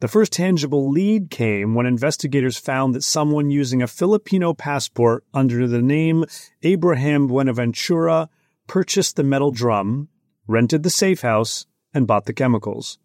The 0.00 0.08
first 0.08 0.32
tangible 0.32 0.90
lead 0.90 1.30
came 1.30 1.74
when 1.74 1.86
investigators 1.86 2.56
found 2.56 2.94
that 2.94 3.02
someone 3.02 3.50
using 3.50 3.82
a 3.82 3.88
Filipino 3.88 4.54
passport 4.54 5.24
under 5.32 5.66
the 5.66 5.82
name 5.82 6.24
Abraham 6.62 7.26
Buenaventura 7.26 8.28
purchased 8.68 9.16
the 9.16 9.24
metal 9.24 9.50
drum, 9.50 10.08
rented 10.46 10.84
the 10.84 10.90
safe 10.90 11.22
house, 11.22 11.66
and 11.92 12.06
bought 12.06 12.26
the 12.26 12.32
chemicals. 12.32 12.98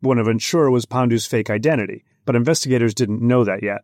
Buenaventura 0.00 0.70
was 0.70 0.86
Pandu's 0.86 1.26
fake 1.26 1.50
identity, 1.50 2.04
but 2.24 2.36
investigators 2.36 2.94
didn't 2.94 3.22
know 3.22 3.44
that 3.44 3.62
yet. 3.62 3.82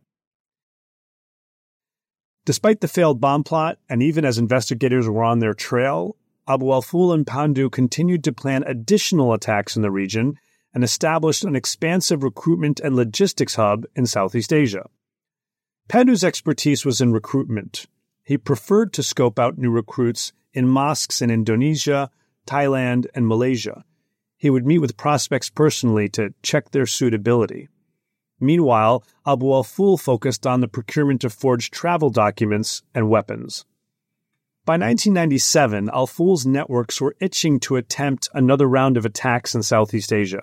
Despite 2.45 2.81
the 2.81 2.88
failed 2.88 3.21
bomb 3.21 3.43
plot, 3.43 3.78
and 3.88 4.02
even 4.02 4.25
as 4.25 4.38
investigators 4.38 5.09
were 5.09 5.25
on 5.25 5.40
their 5.40 5.55
trail, 5.55 6.16
Abu 6.49 6.71
al-Ful 6.71 7.12
and 7.12 7.26
Pandu 7.26 7.69
continued 7.69 8.23
to 8.25 8.33
plan 8.33 8.62
additional 8.64 9.33
attacks 9.33 9.75
in 9.75 9.83
the 9.83 9.90
region 9.90 10.38
and 10.73 10.85
established 10.85 11.43
an 11.43 11.57
expansive 11.57 12.23
recruitment 12.23 12.78
and 12.78 12.95
logistics 12.95 13.57
hub 13.57 13.85
in 13.97 14.07
Southeast 14.07 14.52
Asia. 14.52 14.88
Pandu's 15.88 16.23
expertise 16.23 16.85
was 16.85 17.00
in 17.00 17.12
recruitment. 17.12 17.87
He 18.23 18.38
preferred 18.38 18.93
to 18.93 19.02
scope 19.02 19.38
out 19.38 19.59
new 19.59 19.71
recruits 19.71 20.33
in 20.52 20.69
mosques 20.69 21.21
in 21.21 21.31
Indonesia, 21.31 22.11
Thailand, 22.47 23.07
and 23.14 23.26
Malaysia. 23.26 23.85
He 24.37 24.50
would 24.50 24.66
meet 24.66 24.78
with 24.78 24.97
prospects 24.97 25.50
personally 25.50 26.09
to 26.11 26.35
check 26.43 26.71
their 26.71 26.87
suitability. 26.87 27.69
Meanwhile, 28.40 29.02
Abu 29.26 29.52
al 29.52 29.62
Ful 29.62 29.97
focused 29.97 30.47
on 30.47 30.61
the 30.61 30.69
procurement 30.69 31.25
of 31.25 31.33
forged 31.33 31.73
travel 31.73 32.11
documents 32.11 32.83
and 32.95 33.09
weapons. 33.09 33.64
By 34.66 34.75
1997, 34.75 35.88
al 35.90 36.07
Ful's 36.07 36.45
networks 36.45 37.00
were 37.00 37.16
itching 37.21 37.61
to 37.61 37.76
attempt 37.76 38.28
another 38.35 38.66
round 38.66 38.97
of 38.97 39.05
attacks 39.05 39.55
in 39.55 39.62
Southeast 39.62 40.12
Asia. 40.12 40.43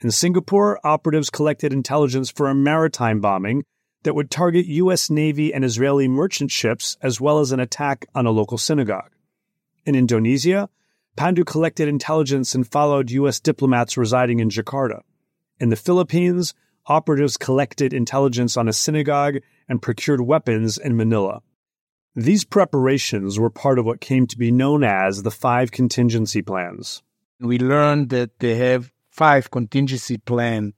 In 0.00 0.10
Singapore, 0.10 0.78
operatives 0.84 1.30
collected 1.30 1.72
intelligence 1.72 2.30
for 2.30 2.48
a 2.48 2.54
maritime 2.54 3.20
bombing 3.20 3.64
that 4.04 4.14
would 4.14 4.30
target 4.30 4.66
U.S. 4.66 5.10
Navy 5.10 5.52
and 5.52 5.64
Israeli 5.64 6.06
merchant 6.06 6.50
ships, 6.50 6.96
as 7.02 7.20
well 7.20 7.40
as 7.40 7.50
an 7.50 7.58
attack 7.58 8.06
on 8.14 8.26
a 8.26 8.30
local 8.30 8.58
synagogue. 8.58 9.10
In 9.84 9.94
Indonesia, 9.94 10.68
Pandu 11.16 11.44
collected 11.44 11.88
intelligence 11.88 12.54
and 12.54 12.70
followed 12.70 13.10
U.S. 13.10 13.40
diplomats 13.40 13.96
residing 13.96 14.38
in 14.38 14.50
Jakarta. 14.50 15.00
In 15.58 15.70
the 15.70 15.76
Philippines, 15.76 16.54
operatives 16.88 17.36
collected 17.36 17.92
intelligence 17.92 18.56
on 18.56 18.68
a 18.68 18.72
synagogue 18.72 19.38
and 19.68 19.82
procured 19.82 20.22
weapons 20.22 20.78
in 20.78 20.96
Manila. 20.96 21.42
These 22.16 22.44
preparations 22.44 23.38
were 23.38 23.50
part 23.50 23.78
of 23.78 23.84
what 23.84 24.00
came 24.00 24.26
to 24.26 24.38
be 24.38 24.50
known 24.50 24.82
as 24.82 25.22
the 25.22 25.30
five 25.30 25.70
contingency 25.70 26.42
plans. 26.42 27.02
We 27.38 27.58
learned 27.58 28.08
that 28.10 28.40
they 28.40 28.56
have 28.56 28.90
five 29.10 29.50
contingency 29.50 30.18
plans, 30.18 30.72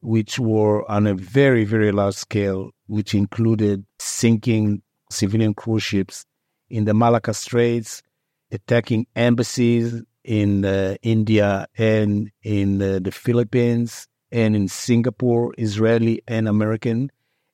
which 0.00 0.38
were 0.38 0.90
on 0.90 1.06
a 1.06 1.14
very, 1.14 1.64
very 1.64 1.92
large 1.92 2.14
scale, 2.14 2.70
which 2.86 3.14
included 3.14 3.84
sinking 3.98 4.82
civilian 5.10 5.54
cruise 5.54 5.82
ships 5.82 6.24
in 6.68 6.86
the 6.86 6.94
Malacca 6.94 7.34
Straits, 7.34 8.02
attacking 8.50 9.06
embassies 9.14 10.02
in 10.24 10.64
uh, 10.64 10.96
India 11.02 11.66
and 11.76 12.30
in 12.42 12.80
uh, 12.82 12.98
the 13.00 13.10
Philippines, 13.10 14.08
and 14.32 14.54
in 14.54 14.68
Singapore, 14.68 15.52
Israeli 15.58 16.22
and 16.28 16.48
American. 16.48 17.10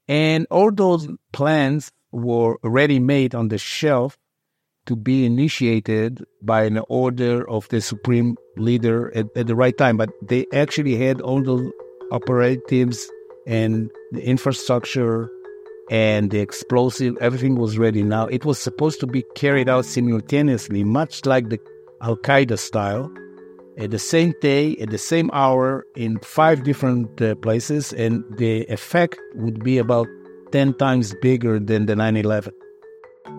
And 0.09 0.47
all 0.51 0.71
those 0.71 1.09
plans 1.33 1.93
were 2.13 2.59
already 2.65 2.99
made 2.99 3.35
on 3.35 3.49
the 3.49 3.59
shelf 3.59 4.17
to 4.87 4.95
be 4.95 5.27
initiated 5.27 6.25
by 6.43 6.65
an 6.65 6.81
order 6.89 7.49
of 7.51 7.69
the 7.69 7.81
supreme 7.81 8.37
leader 8.57 9.13
at, 9.17 9.27
at 9.37 9.49
the 9.49 9.57
right 9.57 9.77
time. 9.77 9.97
But 9.97 10.11
they 10.23 10.47
actually 10.53 10.97
had 10.97 11.21
all 11.21 11.43
the 11.43 11.73
operatives 12.13 13.11
and 13.47 13.91
the 14.13 14.25
infrastructure 14.25 15.29
and 15.91 16.31
the 16.31 16.41
explosive, 16.41 17.17
everything 17.21 17.57
was 17.57 17.79
ready. 17.79 18.03
Now, 18.03 18.27
it 18.27 18.45
was 18.45 18.59
supposed 18.59 18.99
to 19.01 19.07
be 19.07 19.25
carried 19.35 19.69
out 19.69 19.85
simultaneously, 19.85 20.83
much 20.83 21.27
like 21.27 21.49
the 21.49 21.61
Al 22.01 22.17
Qaeda 22.17 22.59
style 22.59 23.11
at 23.79 23.91
the 23.91 23.99
same 23.99 24.35
day, 24.41 24.77
at 24.77 24.91
the 24.91 24.99
same 24.99 25.31
hour, 25.33 25.87
in 25.97 26.19
five 26.21 26.65
different 26.65 27.21
uh, 27.21 27.35
places, 27.37 27.93
and 27.93 28.25
the 28.37 28.65
effect 28.73 29.19
would 29.35 29.63
be 29.63 29.79
about 29.79 30.07
10 30.53 30.75
times 30.75 31.15
bigger 31.21 31.59
than 31.59 31.87
the 31.87 31.97
9 31.97 32.17
11. 32.17 32.53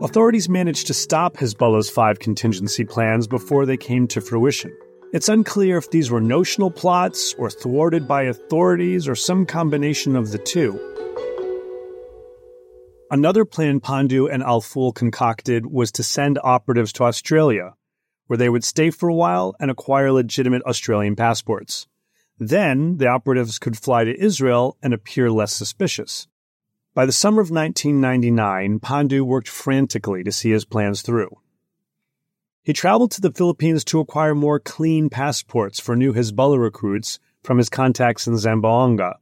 Authorities 0.02 0.48
managed 0.48 0.88
to 0.88 0.94
stop 0.94 1.38
Hezbollah's 1.38 1.90
five 1.90 2.20
contingency 2.20 2.86
plans 2.86 3.26
before 3.28 3.66
they 3.66 3.78
came 3.78 4.08
to 4.10 4.22
fruition. 4.22 4.72
It's 5.14 5.30
unclear 5.30 5.78
if 5.78 5.90
these 5.90 6.12
were 6.12 6.22
notional 6.22 6.70
plots 6.70 7.34
or 7.36 7.50
thwarted 7.50 8.08
by 8.08 8.24
authorities 8.24 9.08
or 9.08 9.16
some 9.16 9.46
combination 9.46 10.16
of 10.16 10.32
the 10.32 10.38
two. 10.38 10.78
Another 13.10 13.46
plan 13.46 13.80
Pandu 13.80 14.28
and 14.28 14.44
Al 14.44 14.60
Ful 14.60 14.92
concocted 14.92 15.66
was 15.66 15.94
to 15.94 16.04
send 16.04 16.38
operatives 16.44 16.92
to 16.94 17.06
Australia, 17.06 17.74
where 18.28 18.38
they 18.38 18.50
would 18.50 18.64
stay 18.64 18.90
for 18.92 19.10
a 19.10 19.16
while 19.16 19.56
and 19.60 19.72
acquire 19.72 20.12
legitimate 20.12 20.62
Australian 20.64 21.16
passports. 21.16 21.88
Then 22.38 22.98
the 22.98 23.08
operatives 23.08 23.58
could 23.58 23.78
fly 23.78 24.04
to 24.04 24.24
Israel 24.24 24.78
and 24.84 24.94
appear 24.94 25.32
less 25.32 25.54
suspicious. 25.54 26.28
By 26.94 27.06
the 27.06 27.12
summer 27.12 27.42
of 27.42 27.52
1999, 27.52 28.80
Pandu 28.80 29.24
worked 29.24 29.50
frantically 29.50 30.24
to 30.24 30.32
see 30.32 30.52
his 30.52 30.66
plans 30.66 31.02
through. 31.02 31.30
He 32.64 32.74
traveled 32.74 33.12
to 33.12 33.22
the 33.22 33.32
Philippines 33.32 33.86
to 33.86 34.00
acquire 34.00 34.36
more 34.36 34.60
clean 34.60 35.10
passports 35.10 35.80
for 35.80 35.96
new 35.96 36.14
Hezbollah 36.14 36.60
recruits 36.60 37.20
from 37.44 37.60
his 37.60 37.70
contacts 37.70 38.28
in 38.28 38.34
Zamboanga. 38.34 39.16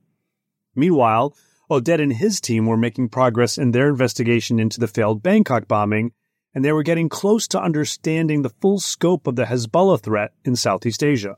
Meanwhile, 0.74 1.36
Oded 1.70 2.02
and 2.02 2.14
his 2.14 2.42
team 2.42 2.66
were 2.66 2.78
making 2.78 3.10
progress 3.10 3.58
in 3.58 3.72
their 3.72 3.88
investigation 3.90 4.60
into 4.60 4.80
the 4.80 4.88
failed 4.88 5.22
Bangkok 5.22 5.68
bombing 5.68 6.12
and 6.56 6.64
they 6.64 6.72
were 6.72 6.84
getting 6.84 7.10
close 7.10 7.48
to 7.50 7.62
understanding 7.62 8.42
the 8.42 8.50
full 8.62 8.80
scope 8.80 9.28
of 9.28 9.36
the 9.36 9.44
Hezbollah 9.44 10.02
threat 10.02 10.32
in 10.46 10.56
Southeast 10.56 11.04
Asia. 11.04 11.36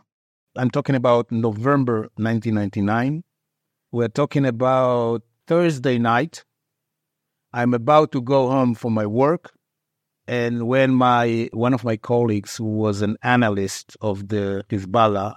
I'm 0.56 0.70
talking 0.70 0.96
about 0.96 1.32
November 1.32 2.02
1999. 2.18 3.24
We're 3.92 4.10
talking 4.10 4.46
about 4.46 5.24
Thursday 5.48 5.98
night. 5.98 6.46
I'm 7.52 7.74
about 7.74 8.12
to 8.12 8.22
go 8.22 8.50
home 8.50 8.76
for 8.76 8.92
my 8.92 9.08
work. 9.08 9.54
And 10.28 10.68
when 10.68 10.94
my 10.94 11.50
one 11.52 11.74
of 11.74 11.84
my 11.84 11.98
colleagues, 11.98 12.58
who 12.58 12.66
was 12.66 13.02
an 13.02 13.18
analyst 13.24 13.98
of 14.02 14.28
the 14.28 14.66
Hezbollah, 14.70 15.36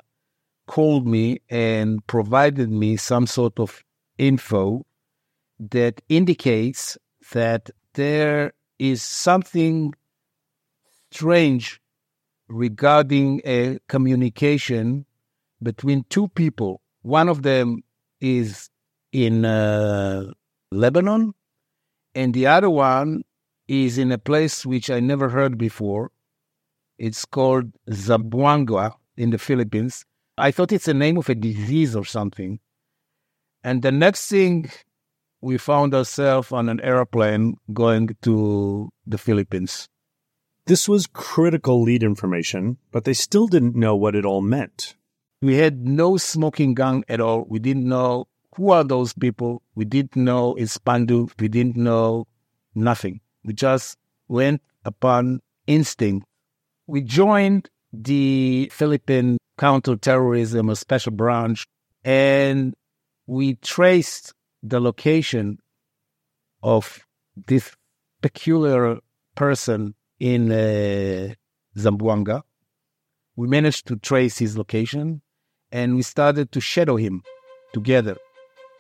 called 0.67 1.07
me 1.07 1.39
and 1.49 2.07
provided 2.07 2.71
me 2.71 2.97
some 2.97 3.27
sort 3.27 3.59
of 3.59 3.83
info 4.19 4.85
that 5.59 6.03
indicates 6.09 6.99
that 7.33 7.71
there 7.95 8.53
is 8.81 9.03
something 9.03 9.95
strange 11.13 11.81
regarding 12.49 13.43
a 13.45 13.79
communication 13.89 15.05
between 15.63 16.05
two 16.09 16.29
people. 16.29 16.81
One 17.03 17.29
of 17.29 17.43
them 17.43 17.83
is 18.23 18.71
in 19.13 19.45
uh, 19.45 20.25
Lebanon, 20.73 21.35
and 22.15 22.33
the 22.33 22.47
other 22.47 22.71
one 22.71 23.23
is 23.69 23.99
in 23.99 24.11
a 24.13 24.19
place 24.19 24.65
which 24.65 24.91
I 24.91 24.99
never 24.99 25.29
heard 25.29 25.59
before. 25.59 26.11
It's 26.99 27.27
called 27.27 27.71
Zamboanga 27.91 28.95
in 29.17 29.29
the 29.29 29.39
Philippines. 29.39 30.07
I 30.39 30.53
thought 30.53 30.73
it's 30.73 30.89
a 30.89 30.95
name 30.95 31.19
of 31.19 31.29
a 31.29 31.35
disease 31.35 31.95
or 31.95 32.07
something. 32.07 32.61
And 33.63 33.83
the 33.83 33.93
next 33.93 34.29
thing, 34.29 34.71
we 35.41 35.57
found 35.57 35.95
ourselves 35.95 36.53
on 36.53 36.69
an 36.69 36.81
airplane 36.81 37.57
going 37.73 38.17
to 38.23 38.91
the 39.07 39.19
Philippines. 39.19 39.89
This 40.67 40.89
was 40.89 41.07
critical 41.07 41.83
lead 41.83 42.03
information, 42.03 42.79
but 42.93 43.05
they 43.05 43.15
still 43.15 43.47
didn't 43.47 43.75
know 43.75 43.97
what 43.97 44.15
it 44.15 44.25
all 44.25 44.43
meant. 44.43 44.95
We 45.43 45.57
had 45.57 45.87
no 45.87 46.17
smoking 46.19 46.75
gun 46.75 47.03
at 47.09 47.21
all. 47.21 47.47
We 47.49 47.59
didn't 47.59 47.89
know 47.89 48.29
who 48.57 48.71
are 48.71 48.85
those 48.85 49.15
people. 49.15 49.63
We 49.75 49.87
didn't 49.87 50.23
know 50.23 50.55
it's 50.55 50.77
Pandu. 50.77 51.31
We 51.39 51.49
didn't 51.49 51.77
know 51.77 52.27
nothing. 52.75 53.21
We 53.45 53.55
just 53.55 53.97
went 54.29 54.61
upon 54.85 55.41
instinct. 55.67 56.27
We 56.87 57.01
joined 57.01 57.71
the 57.93 58.71
Philippine 58.73 59.39
counterterrorism, 59.57 60.69
a 60.69 60.77
special 60.77 61.13
branch, 61.13 61.67
and 62.05 62.75
we 63.27 63.55
traced 63.57 64.35
the 64.63 64.81
location 64.81 65.59
of 66.63 67.07
this 67.47 67.75
peculiar 68.21 68.99
person 69.35 69.95
in 70.19 70.53
uh, 70.53 71.35
Zamboanga. 71.77 72.43
We 73.37 73.49
managed 73.49 73.87
to 73.87 73.97
trace 73.97 74.39
his 74.39 74.59
location 74.59 75.23
and 75.73 75.97
we 75.97 76.03
started 76.03 76.53
to 76.53 76.61
shadow 76.61 76.97
him 76.97 77.23
together. 77.73 78.17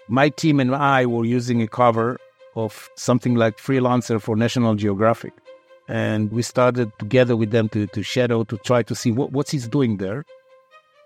My 0.08 0.28
team 0.28 0.60
and 0.60 0.74
I 0.74 1.06
were 1.06 1.24
using 1.24 1.62
a 1.62 1.68
cover 1.68 2.18
of 2.56 2.90
something 2.96 3.36
like 3.36 3.58
freelancer 3.58 4.20
for 4.20 4.36
National 4.36 4.74
Geographic. 4.74 5.32
And 5.88 6.30
we 6.30 6.42
started 6.42 6.92
together 6.98 7.36
with 7.36 7.50
them 7.50 7.68
to, 7.70 7.86
to 7.88 8.02
shadow 8.02 8.44
to 8.44 8.56
try 8.58 8.82
to 8.82 8.94
see 8.94 9.12
what, 9.12 9.32
what's 9.32 9.50
he's 9.50 9.68
doing 9.68 9.96
there. 9.96 10.24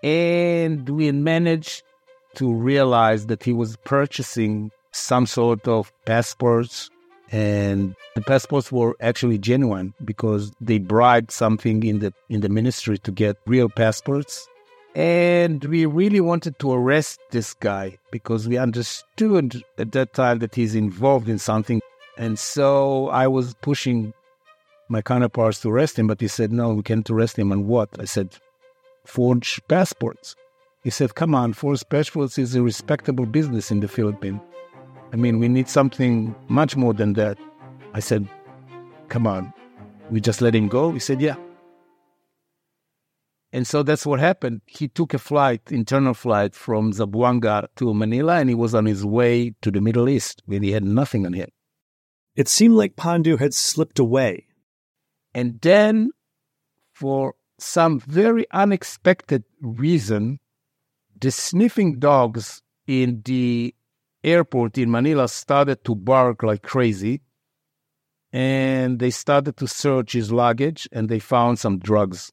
And 0.03 0.87
we 0.89 1.11
managed 1.11 1.83
to 2.35 2.53
realize 2.53 3.27
that 3.27 3.43
he 3.43 3.53
was 3.53 3.77
purchasing 3.77 4.71
some 4.91 5.25
sort 5.25 5.67
of 5.67 5.91
passports 6.05 6.89
and 7.31 7.95
the 8.15 8.21
passports 8.21 8.71
were 8.71 8.95
actually 9.01 9.37
genuine 9.37 9.93
because 10.03 10.51
they 10.61 10.77
bribed 10.77 11.31
something 11.31 11.83
in 11.83 11.99
the 11.99 12.13
in 12.29 12.41
the 12.41 12.49
ministry 12.49 12.97
to 12.99 13.11
get 13.11 13.37
real 13.45 13.67
passports. 13.69 14.47
And 14.95 15.63
we 15.65 15.85
really 15.85 16.21
wanted 16.21 16.57
to 16.59 16.71
arrest 16.71 17.19
this 17.31 17.53
guy 17.53 17.97
because 18.11 18.47
we 18.47 18.57
understood 18.57 19.61
at 19.77 19.91
that 19.91 20.13
time 20.13 20.39
that 20.39 20.55
he's 20.55 20.75
involved 20.75 21.27
in 21.27 21.37
something. 21.37 21.81
And 22.17 22.39
so 22.39 23.09
i 23.09 23.27
was 23.27 23.55
pushing 23.55 24.13
my 24.87 25.01
counterparts 25.01 25.59
to 25.61 25.69
arrest 25.69 25.99
him 25.99 26.07
but 26.07 26.21
he 26.21 26.27
said 26.27 26.51
no 26.51 26.73
we 26.73 26.83
can't 26.83 27.09
arrest 27.09 27.37
him 27.37 27.51
on 27.51 27.67
what? 27.67 27.89
I 27.99 28.05
said 28.05 28.37
forge 29.03 29.59
passports 29.67 30.35
he 30.85 30.89
said 30.89 31.13
come 31.13 31.35
on 31.35 31.51
forge 31.51 31.83
passports 31.89 32.37
is 32.37 32.55
a 32.55 32.61
respectable 32.61 33.25
business 33.25 33.71
in 33.71 33.81
the 33.81 33.87
philippines 33.87 34.39
I 35.15 35.17
mean, 35.17 35.39
we 35.39 35.47
need 35.47 35.69
something 35.69 36.35
much 36.49 36.75
more 36.75 36.93
than 36.93 37.13
that. 37.13 37.37
I 37.93 38.01
said, 38.01 38.27
Come 39.07 39.27
on. 39.27 39.53
We 40.09 40.19
just 40.19 40.41
let 40.41 40.53
him 40.53 40.67
go? 40.67 40.91
He 40.91 40.99
said, 40.99 41.21
Yeah. 41.21 41.35
And 43.53 43.65
so 43.65 43.81
that's 43.81 44.05
what 44.05 44.19
happened. 44.19 44.59
He 44.65 44.89
took 44.89 45.13
a 45.13 45.17
flight, 45.17 45.61
internal 45.71 46.13
flight 46.13 46.53
from 46.53 46.91
Zamboanga 46.91 47.69
to 47.77 47.93
Manila, 47.93 48.35
and 48.39 48.49
he 48.49 48.55
was 48.55 48.75
on 48.75 48.85
his 48.85 49.05
way 49.05 49.55
to 49.61 49.71
the 49.71 49.79
Middle 49.79 50.09
East 50.09 50.43
when 50.45 50.63
he 50.63 50.73
had 50.73 50.83
nothing 50.83 51.25
on 51.25 51.31
him. 51.31 51.47
It 52.35 52.49
seemed 52.49 52.75
like 52.75 52.97
Pandu 52.97 53.37
had 53.37 53.53
slipped 53.53 53.99
away. 53.99 54.47
And 55.33 55.61
then, 55.61 56.09
for 56.93 57.35
some 57.57 58.01
very 58.01 58.45
unexpected 58.51 59.45
reason, 59.61 60.39
the 61.19 61.31
sniffing 61.31 61.99
dogs 61.99 62.61
in 62.87 63.21
the 63.25 63.73
airport 64.23 64.77
in 64.77 64.91
Manila 64.91 65.27
started 65.27 65.83
to 65.85 65.95
bark 65.95 66.43
like 66.43 66.61
crazy. 66.61 67.21
And 68.33 68.99
they 68.99 69.11
started 69.11 69.55
to 69.57 69.67
search 69.67 70.13
his 70.13 70.31
luggage 70.31 70.89
and 70.91 71.07
they 71.07 71.19
found 71.19 71.57
some 71.59 71.79
drugs. 71.79 72.31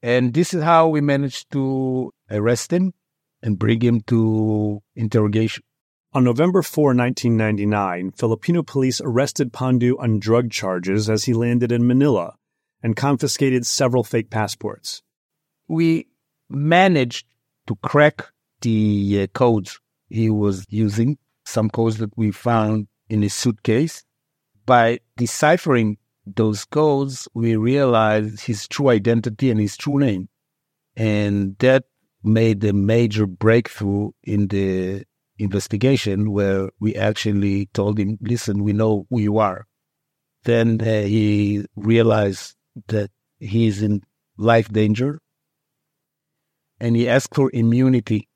And 0.00 0.32
this 0.32 0.54
is 0.54 0.62
how 0.62 0.88
we 0.88 1.00
managed 1.00 1.50
to 1.52 2.12
arrest 2.30 2.72
him 2.72 2.94
and 3.42 3.58
bring 3.58 3.80
him 3.80 4.00
to 4.02 4.80
interrogation. 4.94 5.64
On 6.12 6.24
November 6.24 6.62
4, 6.62 6.94
1999, 6.94 8.12
Filipino 8.12 8.62
police 8.62 9.00
arrested 9.00 9.52
Pandu 9.52 9.96
on 9.98 10.20
drug 10.20 10.50
charges 10.50 11.10
as 11.10 11.24
he 11.24 11.34
landed 11.34 11.72
in 11.72 11.86
Manila 11.86 12.34
and 12.82 12.96
confiscated 12.96 13.66
several 13.66 14.04
fake 14.04 14.30
passports. 14.30 15.02
We 15.66 16.06
managed 16.48 17.26
to 17.68 17.76
crack 17.76 18.26
the 18.62 19.22
uh, 19.22 19.26
codes 19.28 19.78
he 20.08 20.30
was 20.30 20.66
using, 20.68 21.18
some 21.44 21.70
codes 21.70 21.98
that 21.98 22.10
we 22.16 22.32
found 22.32 22.88
in 23.08 23.22
his 23.22 23.34
suitcase. 23.34 24.04
By 24.66 25.00
deciphering 25.16 25.98
those 26.26 26.64
codes, 26.64 27.28
we 27.34 27.56
realized 27.56 28.40
his 28.40 28.66
true 28.66 28.88
identity 28.88 29.50
and 29.50 29.60
his 29.60 29.76
true 29.76 29.98
name. 29.98 30.28
And 30.96 31.56
that 31.58 31.84
made 32.24 32.64
a 32.64 32.72
major 32.72 33.26
breakthrough 33.26 34.10
in 34.24 34.48
the 34.48 35.04
investigation 35.38 36.32
where 36.32 36.70
we 36.80 36.96
actually 36.96 37.66
told 37.66 37.98
him, 37.98 38.18
listen, 38.20 38.64
we 38.64 38.72
know 38.72 39.06
who 39.08 39.20
you 39.20 39.38
are. 39.38 39.66
Then 40.44 40.80
uh, 40.80 41.02
he 41.02 41.64
realized 41.76 42.56
that 42.88 43.10
he 43.38 43.68
is 43.68 43.82
in 43.82 44.02
life 44.36 44.68
danger 44.68 45.20
and 46.80 46.96
he 46.96 47.08
asked 47.08 47.34
for 47.34 47.50
immunity. 47.52 48.28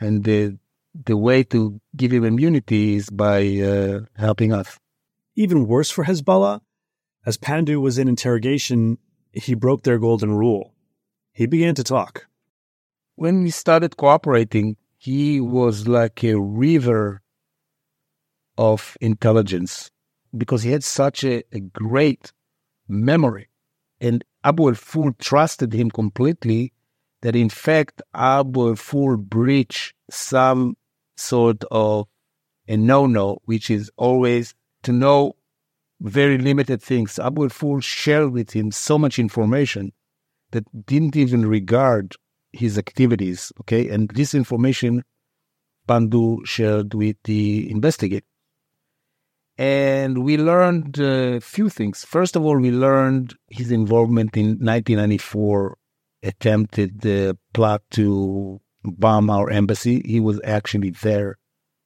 And 0.00 0.24
the 0.24 0.58
the 0.94 1.16
way 1.16 1.44
to 1.44 1.80
give 1.96 2.12
him 2.12 2.24
immunity 2.24 2.96
is 2.96 3.10
by 3.10 3.46
uh, 3.58 4.00
helping 4.16 4.52
us. 4.52 4.78
Even 5.36 5.68
worse 5.68 5.90
for 5.90 6.04
Hezbollah, 6.04 6.60
as 7.24 7.36
Pandu 7.36 7.80
was 7.80 7.96
in 7.96 8.08
interrogation, 8.08 8.98
he 9.32 9.54
broke 9.54 9.84
their 9.84 9.98
golden 9.98 10.34
rule. 10.34 10.74
He 11.32 11.46
began 11.46 11.74
to 11.76 11.84
talk. 11.84 12.26
When 13.14 13.42
we 13.42 13.50
started 13.50 13.96
cooperating, 13.96 14.76
he 14.96 15.40
was 15.40 15.86
like 15.86 16.24
a 16.24 16.40
river 16.40 17.22
of 18.58 18.96
intelligence 19.00 19.90
because 20.36 20.62
he 20.62 20.72
had 20.72 20.84
such 20.84 21.24
a, 21.24 21.42
a 21.52 21.60
great 21.60 22.32
memory. 22.88 23.48
And 24.00 24.24
Abu 24.42 24.68
al 24.68 24.74
Ful 24.74 25.12
trusted 25.18 25.72
him 25.72 25.90
completely 25.90 26.72
that 27.22 27.36
in 27.36 27.48
fact 27.48 28.02
Abu 28.14 28.68
al 28.68 28.76
Ful 28.76 29.16
breached 29.16 29.94
some 30.10 30.76
sort 31.16 31.64
of 31.70 32.06
a 32.68 32.76
no-no, 32.76 33.38
which 33.44 33.70
is 33.70 33.90
always 33.96 34.54
to 34.82 34.92
know 34.92 35.34
very 36.00 36.38
limited 36.38 36.82
things. 36.82 37.18
Abu 37.18 37.42
al-Ful 37.42 37.80
shared 37.80 38.30
with 38.32 38.52
him 38.52 38.70
so 38.70 38.98
much 38.98 39.18
information 39.18 39.92
that 40.52 40.64
didn't 40.86 41.16
even 41.16 41.46
regard 41.46 42.14
his 42.52 42.78
activities. 42.78 43.52
Okay, 43.60 43.88
and 43.88 44.08
this 44.10 44.34
information 44.34 45.04
Pandu 45.86 46.44
shared 46.44 46.94
with 46.94 47.16
the 47.24 47.70
investigator. 47.70 48.26
And 49.58 50.24
we 50.24 50.38
learned 50.38 50.98
a 50.98 51.40
few 51.40 51.68
things. 51.68 52.04
First 52.04 52.34
of 52.34 52.44
all, 52.44 52.56
we 52.56 52.70
learned 52.70 53.34
his 53.48 53.70
involvement 53.70 54.36
in 54.36 54.46
1994 54.46 55.76
attempted 56.22 57.00
the 57.00 57.36
plot 57.52 57.82
to 57.92 58.60
bomb 58.84 59.30
our 59.30 59.50
embassy. 59.50 60.02
He 60.04 60.20
was 60.20 60.40
actually 60.44 60.90
there. 60.90 61.38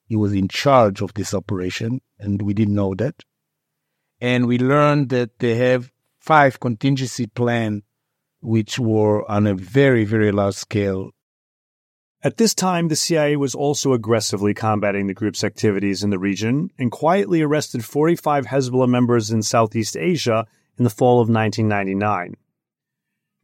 He 0.06 0.16
was 0.16 0.32
in 0.32 0.48
charge 0.48 1.00
of 1.00 1.14
this 1.14 1.34
operation, 1.34 2.00
and 2.18 2.42
we 2.42 2.54
didn't 2.54 2.74
know 2.74 2.94
that. 2.96 3.22
And 4.20 4.46
we 4.46 4.58
learned 4.58 5.08
that 5.10 5.38
they 5.38 5.56
have 5.56 5.90
five 6.18 6.60
contingency 6.60 7.26
plans, 7.26 7.82
which 8.40 8.78
were 8.78 9.28
on 9.30 9.46
a 9.46 9.54
very, 9.54 10.04
very 10.04 10.30
large 10.30 10.54
scale. 10.54 11.10
At 12.22 12.38
this 12.38 12.54
time, 12.54 12.88
the 12.88 12.96
CIA 12.96 13.36
was 13.36 13.54
also 13.54 13.92
aggressively 13.92 14.54
combating 14.54 15.06
the 15.06 15.14
group's 15.14 15.44
activities 15.44 16.02
in 16.02 16.08
the 16.08 16.18
region 16.18 16.70
and 16.78 16.90
quietly 16.90 17.42
arrested 17.42 17.84
45 17.84 18.46
Hezbollah 18.46 18.88
members 18.88 19.30
in 19.30 19.42
Southeast 19.42 19.94
Asia 19.94 20.46
in 20.78 20.84
the 20.84 20.90
fall 20.90 21.20
of 21.20 21.28
1999. 21.28 22.34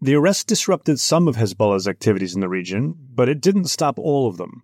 The 0.03 0.15
arrest 0.15 0.47
disrupted 0.47 0.99
some 0.99 1.29
of 1.29 1.37
Hezbollah's 1.37 1.87
activities 1.87 2.35
in 2.35 2.41
the 2.41 2.49
region, 2.49 2.95
but 3.15 3.29
it 3.29 3.43
didn't 3.43 3.67
stop 3.67 3.99
all 3.99 4.29
of 4.29 4.39
them. 4.39 4.63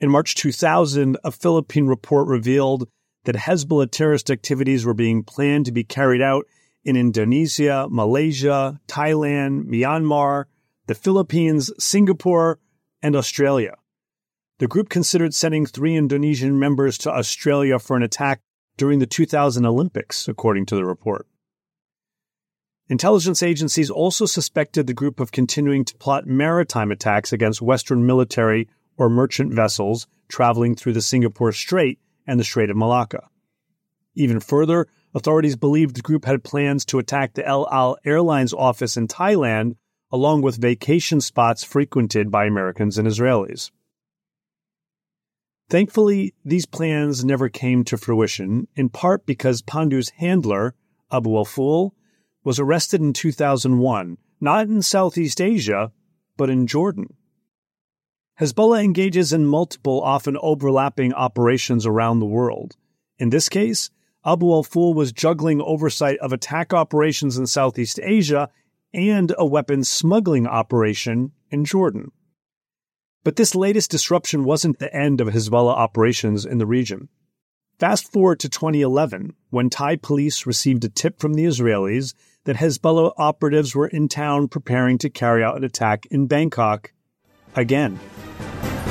In 0.00 0.08
March 0.08 0.36
2000, 0.36 1.16
a 1.24 1.32
Philippine 1.32 1.88
report 1.88 2.28
revealed 2.28 2.88
that 3.24 3.34
Hezbollah 3.34 3.90
terrorist 3.90 4.30
activities 4.30 4.84
were 4.84 4.94
being 4.94 5.24
planned 5.24 5.66
to 5.66 5.72
be 5.72 5.82
carried 5.82 6.22
out 6.22 6.46
in 6.84 6.96
Indonesia, 6.96 7.88
Malaysia, 7.90 8.80
Thailand, 8.86 9.64
Myanmar, 9.64 10.44
the 10.86 10.94
Philippines, 10.94 11.72
Singapore, 11.78 12.60
and 13.02 13.16
Australia. 13.16 13.74
The 14.58 14.68
group 14.68 14.88
considered 14.88 15.34
sending 15.34 15.66
three 15.66 15.96
Indonesian 15.96 16.56
members 16.56 16.98
to 16.98 17.10
Australia 17.10 17.80
for 17.80 17.96
an 17.96 18.04
attack 18.04 18.40
during 18.76 19.00
the 19.00 19.06
2000 19.06 19.66
Olympics, 19.66 20.28
according 20.28 20.66
to 20.66 20.76
the 20.76 20.84
report. 20.84 21.26
Intelligence 22.92 23.42
agencies 23.42 23.88
also 23.88 24.26
suspected 24.26 24.86
the 24.86 24.92
group 24.92 25.18
of 25.18 25.32
continuing 25.32 25.82
to 25.82 25.96
plot 25.96 26.26
maritime 26.26 26.92
attacks 26.92 27.32
against 27.32 27.62
Western 27.62 28.04
military 28.04 28.68
or 28.98 29.08
merchant 29.08 29.50
vessels 29.54 30.06
traveling 30.28 30.74
through 30.74 30.92
the 30.92 31.00
Singapore 31.00 31.52
Strait 31.52 31.98
and 32.26 32.38
the 32.38 32.44
Strait 32.44 32.68
of 32.68 32.76
Malacca. 32.76 33.30
Even 34.14 34.40
further, 34.40 34.88
authorities 35.14 35.56
believed 35.56 35.96
the 35.96 36.02
group 36.02 36.26
had 36.26 36.44
plans 36.44 36.84
to 36.84 36.98
attack 36.98 37.32
the 37.32 37.46
El 37.46 37.66
Al 37.72 37.96
Airlines 38.04 38.52
office 38.52 38.98
in 38.98 39.08
Thailand, 39.08 39.76
along 40.10 40.42
with 40.42 40.60
vacation 40.60 41.22
spots 41.22 41.64
frequented 41.64 42.30
by 42.30 42.44
Americans 42.44 42.98
and 42.98 43.08
Israelis. 43.08 43.70
Thankfully, 45.70 46.34
these 46.44 46.66
plans 46.66 47.24
never 47.24 47.48
came 47.48 47.84
to 47.84 47.96
fruition, 47.96 48.68
in 48.76 48.90
part 48.90 49.24
because 49.24 49.62
Pandu's 49.62 50.10
handler, 50.10 50.74
Abu 51.10 51.34
al 51.34 51.46
Ful, 51.46 51.94
was 52.44 52.58
arrested 52.58 53.00
in 53.00 53.12
2001, 53.12 54.18
not 54.40 54.66
in 54.66 54.82
Southeast 54.82 55.40
Asia, 55.40 55.92
but 56.36 56.50
in 56.50 56.66
Jordan. 56.66 57.14
Hezbollah 58.40 58.82
engages 58.82 59.32
in 59.32 59.46
multiple, 59.46 60.00
often 60.02 60.36
overlapping 60.40 61.12
operations 61.12 61.86
around 61.86 62.18
the 62.18 62.26
world. 62.26 62.76
In 63.18 63.30
this 63.30 63.48
case, 63.48 63.90
Abu 64.24 64.50
al 64.50 64.62
Ful 64.62 64.94
was 64.94 65.12
juggling 65.12 65.60
oversight 65.60 66.18
of 66.18 66.32
attack 66.32 66.72
operations 66.72 67.36
in 67.36 67.46
Southeast 67.46 68.00
Asia 68.02 68.48
and 68.94 69.34
a 69.38 69.46
weapons 69.46 69.88
smuggling 69.88 70.46
operation 70.46 71.32
in 71.50 71.64
Jordan. 71.64 72.10
But 73.24 73.36
this 73.36 73.54
latest 73.54 73.90
disruption 73.90 74.44
wasn't 74.44 74.78
the 74.78 74.94
end 74.94 75.20
of 75.20 75.28
Hezbollah 75.28 75.74
operations 75.74 76.44
in 76.44 76.58
the 76.58 76.66
region. 76.66 77.08
Fast 77.78 78.12
forward 78.12 78.40
to 78.40 78.48
2011, 78.48 79.34
when 79.50 79.70
Thai 79.70 79.96
police 79.96 80.46
received 80.46 80.84
a 80.84 80.88
tip 80.88 81.20
from 81.20 81.34
the 81.34 81.44
Israelis 81.44 82.14
that 82.44 82.56
Hezbollah 82.56 83.12
operatives 83.16 83.74
were 83.74 83.88
in 83.88 84.08
town 84.08 84.48
preparing 84.48 84.98
to 84.98 85.10
carry 85.10 85.42
out 85.44 85.56
an 85.56 85.64
attack 85.64 86.06
in 86.10 86.26
Bangkok 86.26 86.92
again. 87.54 87.98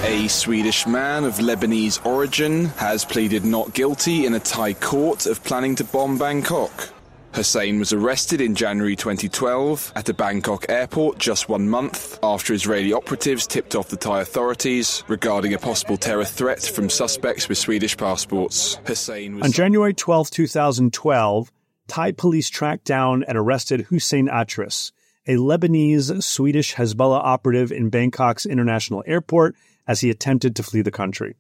A 0.03 0.27
Swedish 0.27 0.87
man 0.87 1.23
of 1.25 1.35
Lebanese 1.35 2.03
origin 2.05 2.65
has 2.65 3.05
pleaded 3.05 3.45
not 3.45 3.73
guilty 3.73 4.25
in 4.25 4.33
a 4.33 4.39
Thai 4.39 4.73
court 4.73 5.25
of 5.25 5.43
planning 5.43 5.75
to 5.75 5.83
bomb 5.83 6.17
Bangkok. 6.17 6.89
Hussein 7.33 7.79
was 7.79 7.93
arrested 7.93 8.41
in 8.41 8.55
January 8.55 8.95
2012 8.95 9.93
at 9.95 10.09
a 10.09 10.13
Bangkok 10.13 10.65
airport 10.67 11.17
just 11.17 11.47
one 11.47 11.69
month 11.69 12.19
after 12.21 12.53
Israeli 12.53 12.91
operatives 12.91 13.47
tipped 13.47 13.73
off 13.73 13.87
the 13.87 13.95
Thai 13.95 14.21
authorities 14.21 15.03
regarding 15.07 15.53
a 15.53 15.57
possible 15.57 15.97
terror 15.97 16.25
threat 16.25 16.61
from 16.61 16.89
suspects 16.89 17.47
with 17.47 17.57
Swedish 17.57 17.95
passports. 17.95 18.79
Hussein 18.85 19.35
was. 19.35 19.45
On 19.45 19.51
January 19.51 19.93
12, 19.93 20.29
2012, 20.29 21.51
Thai 21.91 22.13
police 22.13 22.49
tracked 22.49 22.85
down 22.85 23.25
and 23.27 23.37
arrested 23.37 23.81
Hussein 23.81 24.29
Atris, 24.29 24.93
a 25.27 25.35
Lebanese 25.35 26.23
Swedish 26.23 26.75
Hezbollah 26.75 27.19
operative 27.21 27.69
in 27.69 27.89
Bangkok's 27.89 28.45
international 28.45 29.03
airport 29.05 29.57
as 29.85 29.99
he 29.99 30.09
attempted 30.09 30.55
to 30.55 30.63
flee 30.63 30.81
the 30.81 30.89
country. 30.89 31.35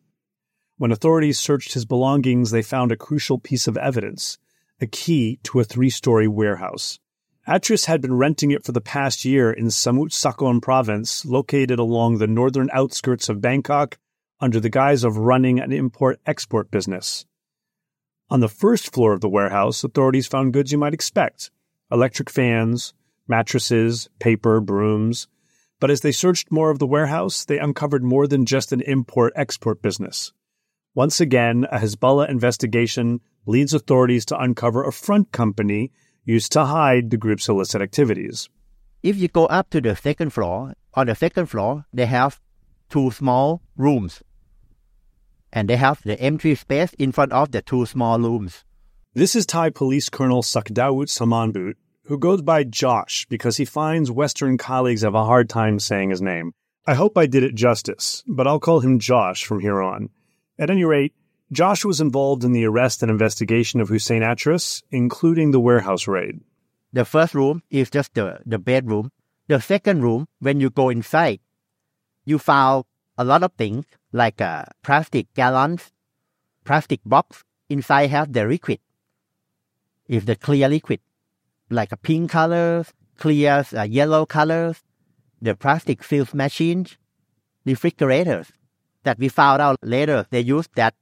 When 0.75 0.91
authorities 0.91 1.39
searched 1.39 1.71
his 1.71 1.85
belongings, 1.85 2.51
they 2.51 2.61
found 2.61 2.91
a 2.91 2.97
crucial 2.97 3.39
piece 3.39 3.65
of 3.65 3.77
evidence 3.77 4.39
a 4.81 4.87
key 4.87 5.39
to 5.43 5.61
a 5.61 5.63
three 5.63 5.89
story 5.89 6.27
warehouse. 6.27 6.99
Atris 7.47 7.85
had 7.85 8.01
been 8.01 8.17
renting 8.17 8.51
it 8.51 8.65
for 8.65 8.73
the 8.73 8.81
past 8.81 9.23
year 9.23 9.53
in 9.53 9.67
Samut 9.67 10.11
Sakhon 10.11 10.61
province, 10.61 11.23
located 11.23 11.79
along 11.79 12.17
the 12.17 12.27
northern 12.27 12.69
outskirts 12.73 13.29
of 13.29 13.39
Bangkok, 13.39 13.97
under 14.41 14.59
the 14.59 14.69
guise 14.69 15.05
of 15.05 15.15
running 15.15 15.61
an 15.61 15.71
import 15.71 16.19
export 16.25 16.69
business. 16.69 17.25
On 18.31 18.39
the 18.39 18.47
first 18.47 18.93
floor 18.93 19.11
of 19.11 19.19
the 19.19 19.27
warehouse, 19.27 19.83
authorities 19.83 20.25
found 20.25 20.53
goods 20.53 20.71
you 20.71 20.77
might 20.77 20.93
expect 20.93 21.51
electric 21.91 22.29
fans, 22.29 22.93
mattresses, 23.27 24.07
paper, 24.19 24.61
brooms. 24.61 25.27
But 25.81 25.91
as 25.91 25.99
they 25.99 26.13
searched 26.13 26.49
more 26.49 26.69
of 26.69 26.79
the 26.79 26.87
warehouse, 26.87 27.43
they 27.43 27.59
uncovered 27.59 28.05
more 28.05 28.27
than 28.27 28.45
just 28.45 28.71
an 28.71 28.79
import 28.79 29.33
export 29.35 29.81
business. 29.81 30.31
Once 30.95 31.19
again, 31.19 31.67
a 31.73 31.79
Hezbollah 31.79 32.29
investigation 32.29 33.19
leads 33.45 33.73
authorities 33.73 34.23
to 34.27 34.39
uncover 34.39 34.85
a 34.85 34.93
front 34.93 35.33
company 35.33 35.91
used 36.23 36.53
to 36.53 36.63
hide 36.63 37.09
the 37.09 37.17
group's 37.17 37.49
illicit 37.49 37.81
activities. 37.81 38.47
If 39.03 39.17
you 39.17 39.27
go 39.27 39.45
up 39.47 39.69
to 39.71 39.81
the 39.81 39.93
second 39.93 40.29
floor, 40.29 40.75
on 40.93 41.07
the 41.07 41.15
second 41.15 41.47
floor, 41.47 41.85
they 41.91 42.05
have 42.05 42.39
two 42.89 43.11
small 43.11 43.61
rooms. 43.75 44.23
And 45.53 45.69
they 45.69 45.75
have 45.75 46.01
the 46.03 46.19
empty 46.19 46.55
space 46.55 46.93
in 46.93 47.11
front 47.11 47.33
of 47.33 47.51
the 47.51 47.61
two 47.61 47.85
small 47.85 48.19
rooms. 48.19 48.63
This 49.13 49.35
is 49.35 49.45
Thai 49.45 49.71
Police 49.71 50.09
Colonel 50.09 50.41
Sakdawut 50.41 51.07
Smanbut, 51.07 51.73
who 52.05 52.17
goes 52.17 52.41
by 52.41 52.63
Josh 52.63 53.25
because 53.29 53.57
he 53.57 53.65
finds 53.65 54.09
Western 54.09 54.57
colleagues 54.57 55.01
have 55.01 55.15
a 55.15 55.25
hard 55.25 55.49
time 55.49 55.79
saying 55.79 56.09
his 56.09 56.21
name. 56.21 56.53
I 56.87 56.93
hope 56.93 57.17
I 57.17 57.25
did 57.25 57.43
it 57.43 57.53
justice, 57.53 58.23
but 58.27 58.47
I'll 58.47 58.59
call 58.59 58.79
him 58.79 58.99
Josh 58.99 59.45
from 59.45 59.59
here 59.59 59.81
on. 59.81 60.09
At 60.57 60.69
any 60.69 60.83
rate, 60.83 61.13
Josh 61.51 61.83
was 61.83 61.99
involved 61.99 62.45
in 62.45 62.53
the 62.53 62.65
arrest 62.65 63.03
and 63.03 63.11
investigation 63.11 63.81
of 63.81 63.89
Hussein 63.89 64.21
Atris, 64.21 64.81
including 64.89 65.51
the 65.51 65.59
warehouse 65.59 66.07
raid. 66.07 66.39
The 66.93 67.03
first 67.03 67.35
room 67.35 67.61
is 67.69 67.89
just 67.89 68.13
the, 68.13 68.39
the 68.45 68.57
bedroom. 68.57 69.11
The 69.47 69.59
second 69.59 70.01
room, 70.01 70.27
when 70.39 70.61
you 70.61 70.69
go 70.69 70.89
inside, 70.89 71.39
you 72.23 72.39
found 72.39 72.85
a 73.21 73.23
lot 73.23 73.43
of 73.43 73.53
things 73.53 73.85
like 74.11 74.41
uh, 74.41 74.65
plastic 74.83 75.31
gallons, 75.35 75.91
plastic 76.65 77.01
box. 77.05 77.43
Inside 77.69 78.09
have 78.09 78.33
the 78.33 78.43
liquid. 78.43 78.79
If 80.07 80.25
the 80.25 80.35
clear 80.35 80.67
liquid, 80.67 80.99
like 81.69 81.91
a 81.93 81.97
pink 81.97 82.31
colors, 82.31 82.91
clear 83.17 83.63
uh, 83.77 83.83
yellow 83.83 84.25
colors, 84.25 84.83
the 85.41 85.55
plastic 85.55 86.03
filled 86.03 86.33
machines, 86.33 86.97
refrigerators 87.63 88.47
that 89.03 89.19
we 89.19 89.29
found 89.29 89.61
out 89.61 89.77
later 89.83 90.25
they 90.31 90.41
use 90.41 90.67
that 90.75 90.95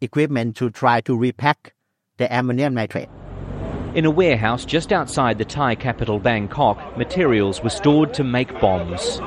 equipment 0.00 0.56
to 0.56 0.70
try 0.70 1.00
to 1.02 1.16
repack 1.16 1.74
the 2.16 2.32
ammonium 2.32 2.74
nitrate. 2.74 3.08
In 3.94 4.04
a 4.04 4.10
warehouse 4.10 4.64
just 4.64 4.92
outside 4.92 5.38
the 5.38 5.44
Thai 5.44 5.74
capital 5.74 6.18
Bangkok, 6.18 6.96
materials 6.96 7.62
were 7.62 7.70
stored 7.70 8.14
to 8.14 8.24
make 8.24 8.60
bombs. 8.60 9.20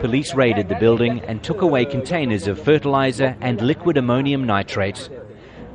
Police 0.00 0.34
raided 0.34 0.68
the 0.68 0.76
building 0.76 1.20
and 1.20 1.42
took 1.42 1.62
away 1.62 1.84
containers 1.84 2.46
of 2.46 2.62
fertilizer 2.62 3.36
and 3.40 3.60
liquid 3.60 3.96
ammonium 3.96 4.44
nitrate. 4.44 5.08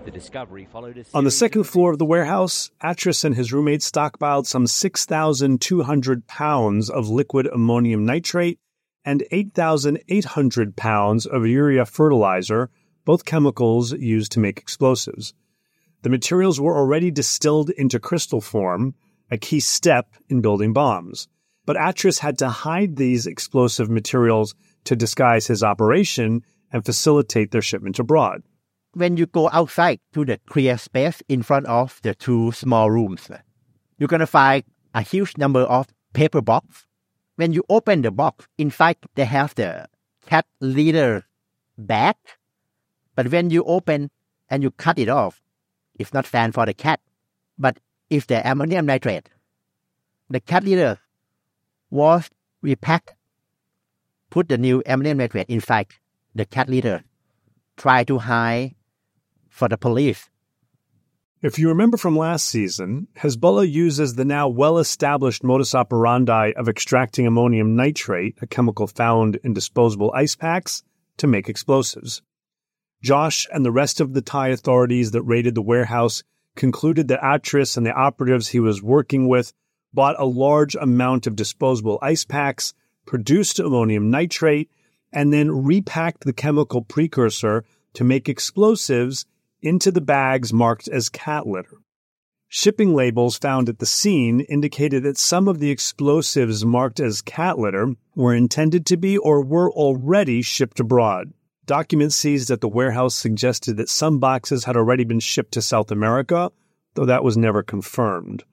The 0.06 0.12
discovery 0.12 0.68
followed 0.72 1.06
On 1.14 1.24
the 1.24 1.32
second 1.32 1.64
floor 1.66 1.92
of 1.92 2.00
the 2.00 2.06
warehouse, 2.06 2.72
Atris 2.84 3.24
and 3.24 3.36
his 3.36 3.52
roommate 3.52 3.82
stockpiled 3.82 4.46
some 4.46 4.68
6,200 4.68 6.28
pounds 6.28 6.90
of 6.90 7.10
liquid 7.10 7.48
ammonium 7.48 8.06
nitrate 8.06 8.60
and 9.06 9.24
8,800 9.32 10.76
pounds 10.76 11.26
of 11.26 11.48
urea 11.48 11.86
fertilizer 11.86 12.70
both 13.06 13.26
chemicals 13.26 13.94
used 13.94 14.32
to 14.34 14.40
make 14.40 14.60
explosives. 14.60 15.34
The 16.04 16.10
materials 16.10 16.60
were 16.60 16.78
already 16.78 17.12
distilled 17.12 17.70
into 17.72 18.00
crystal 18.00 18.42
form, 18.42 18.96
a 19.30 19.38
key 19.38 19.60
step 19.60 20.14
in 20.30 20.42
building 20.42 20.74
bombs. 20.74 21.28
But 21.72 21.80
Atris 21.80 22.20
had 22.20 22.38
to 22.40 22.50
hide 22.50 22.98
these 22.98 23.26
explosive 23.26 23.90
materials 23.90 24.56
to 24.84 24.94
disguise 24.94 25.48
his 25.48 25.64
operation 25.64 26.42
and 26.70 26.84
facilitate 26.84 27.52
their 27.52 27.62
shipment 27.62 27.98
abroad. 27.98 28.44
When 28.94 29.16
you 29.16 29.26
go 29.26 29.50
outside 29.54 30.02
to 30.12 30.26
the 30.26 30.38
clear 30.50 30.78
space 30.78 31.24
in 31.30 31.44
front 31.44 31.68
of 31.68 32.02
the 32.04 32.14
two 32.14 32.52
small 32.52 32.92
rooms, 32.92 33.32
you're 33.98 34.10
going 34.10 34.20
to 34.20 34.28
find 34.28 34.66
a 34.94 35.02
huge 35.02 35.38
number 35.38 35.62
of 35.62 35.88
paper 36.12 36.42
boxes. 36.42 36.88
When 37.38 37.54
you 37.54 37.64
open 37.70 38.02
the 38.02 38.12
box, 38.12 38.50
inside 38.58 38.98
they 39.16 39.24
have 39.24 39.56
the 39.56 39.88
cat 40.26 40.46
litter 40.60 41.24
bag 41.78 42.18
but 43.16 43.32
when 43.32 43.50
you 43.50 43.64
open 43.64 44.12
and 44.50 44.62
you 44.62 44.72
cut 44.72 45.00
it 45.00 45.08
off, 45.08 45.42
it's 45.98 46.14
not 46.14 46.28
fun 46.28 46.52
for 46.52 46.66
the 46.66 46.74
cat. 46.74 47.00
But 47.58 47.80
if 48.10 48.28
the 48.28 48.46
ammonium 48.46 48.88
nitrate, 48.88 49.30
the 50.30 50.42
cat 50.42 50.66
litter 50.66 51.00
was 51.92 52.30
repacked, 52.62 53.14
put 54.32 54.50
the 54.50 54.58
new 54.58 54.82
ammonium 54.88 55.18
nitrate 55.18 55.50
inside 55.50 55.88
the 56.34 56.46
cat 56.46 56.70
litter, 56.70 57.04
try 57.78 58.04
to 58.06 58.18
hide 58.18 58.74
for 59.50 59.68
the 59.68 59.78
police. 59.78 60.30
If 61.42 61.58
you 61.58 61.70
remember 61.70 61.98
from 61.98 62.16
last 62.16 62.46
season, 62.46 63.08
Hezbollah 63.18 63.70
uses 63.70 64.14
the 64.14 64.26
now 64.26 64.48
well 64.48 64.78
established 64.78 65.44
modus 65.44 65.74
operandi 65.74 66.54
of 66.56 66.70
extracting 66.70 67.26
ammonium 67.26 67.76
nitrate, 67.76 68.38
a 68.42 68.48
chemical 68.48 68.88
found 68.88 69.38
in 69.44 69.54
disposable 69.54 70.12
ice 70.14 70.36
packs, 70.36 70.84
to 71.18 71.28
make 71.28 71.50
explosives. 71.50 72.22
Josh 73.02 73.48
and 73.52 73.66
the 73.66 73.72
rest 73.72 74.00
of 74.00 74.14
the 74.14 74.22
Thai 74.22 74.50
authorities 74.50 75.12
that 75.12 75.24
raided 75.24 75.56
the 75.56 75.62
warehouse 75.64 76.24
concluded 76.56 77.08
that 77.08 77.22
Atris 77.22 77.76
and 77.76 77.86
the 77.86 77.94
operatives 77.94 78.50
he 78.50 78.60
was 78.60 78.84
working 78.84 79.28
with 79.28 79.52
bought 79.94 80.20
a 80.20 80.26
large 80.26 80.76
amount 80.76 81.28
of 81.28 81.36
disposable 81.36 82.00
ice 82.02 82.26
packs, 82.26 82.74
produced 83.06 83.60
ammonium 83.60 84.10
nitrate, 84.10 84.70
and 85.12 85.34
then 85.34 85.64
repacked 85.64 86.24
the 86.24 86.34
chemical 86.34 86.82
precursor 86.82 87.64
to 87.94 88.04
make 88.04 88.30
explosives 88.30 89.26
into 89.62 89.92
the 89.92 90.02
bags 90.02 90.54
marked 90.54 90.88
as 90.88 91.10
cat 91.10 91.46
litter. 91.46 91.78
Shipping 92.54 92.94
labels 92.94 93.38
found 93.38 93.70
at 93.70 93.80
the 93.80 93.86
scene 93.86 94.42
indicated 94.42 95.04
that 95.04 95.18
some 95.18 95.48
of 95.48 95.60
the 95.60 95.70
explosives 95.70 96.66
marked 96.66 97.00
as 97.00 97.22
cat 97.22 97.58
litter 97.58 97.94
were 98.14 98.36
intended 98.36 98.86
to 98.88 98.98
be 98.98 99.18
or 99.18 99.42
were 99.42 99.72
already 99.72 100.42
shipped 100.42 100.80
abroad. 100.80 101.32
Documents 101.66 102.18
seized 102.18 102.52
at 102.52 102.60
the 102.60 102.68
warehouse 102.68 103.16
suggested 103.16 103.78
that 103.78 103.88
some 103.88 104.20
boxes 104.20 104.66
had 104.66 104.76
already 104.76 105.06
been 105.06 105.22
shipped 105.22 105.54
to 105.54 105.62
South 105.62 105.92
America, 105.92 106.52
though 106.96 107.06
that 107.06 107.24
was 107.24 107.38
never 107.38 107.64
confirmed. 107.64 108.44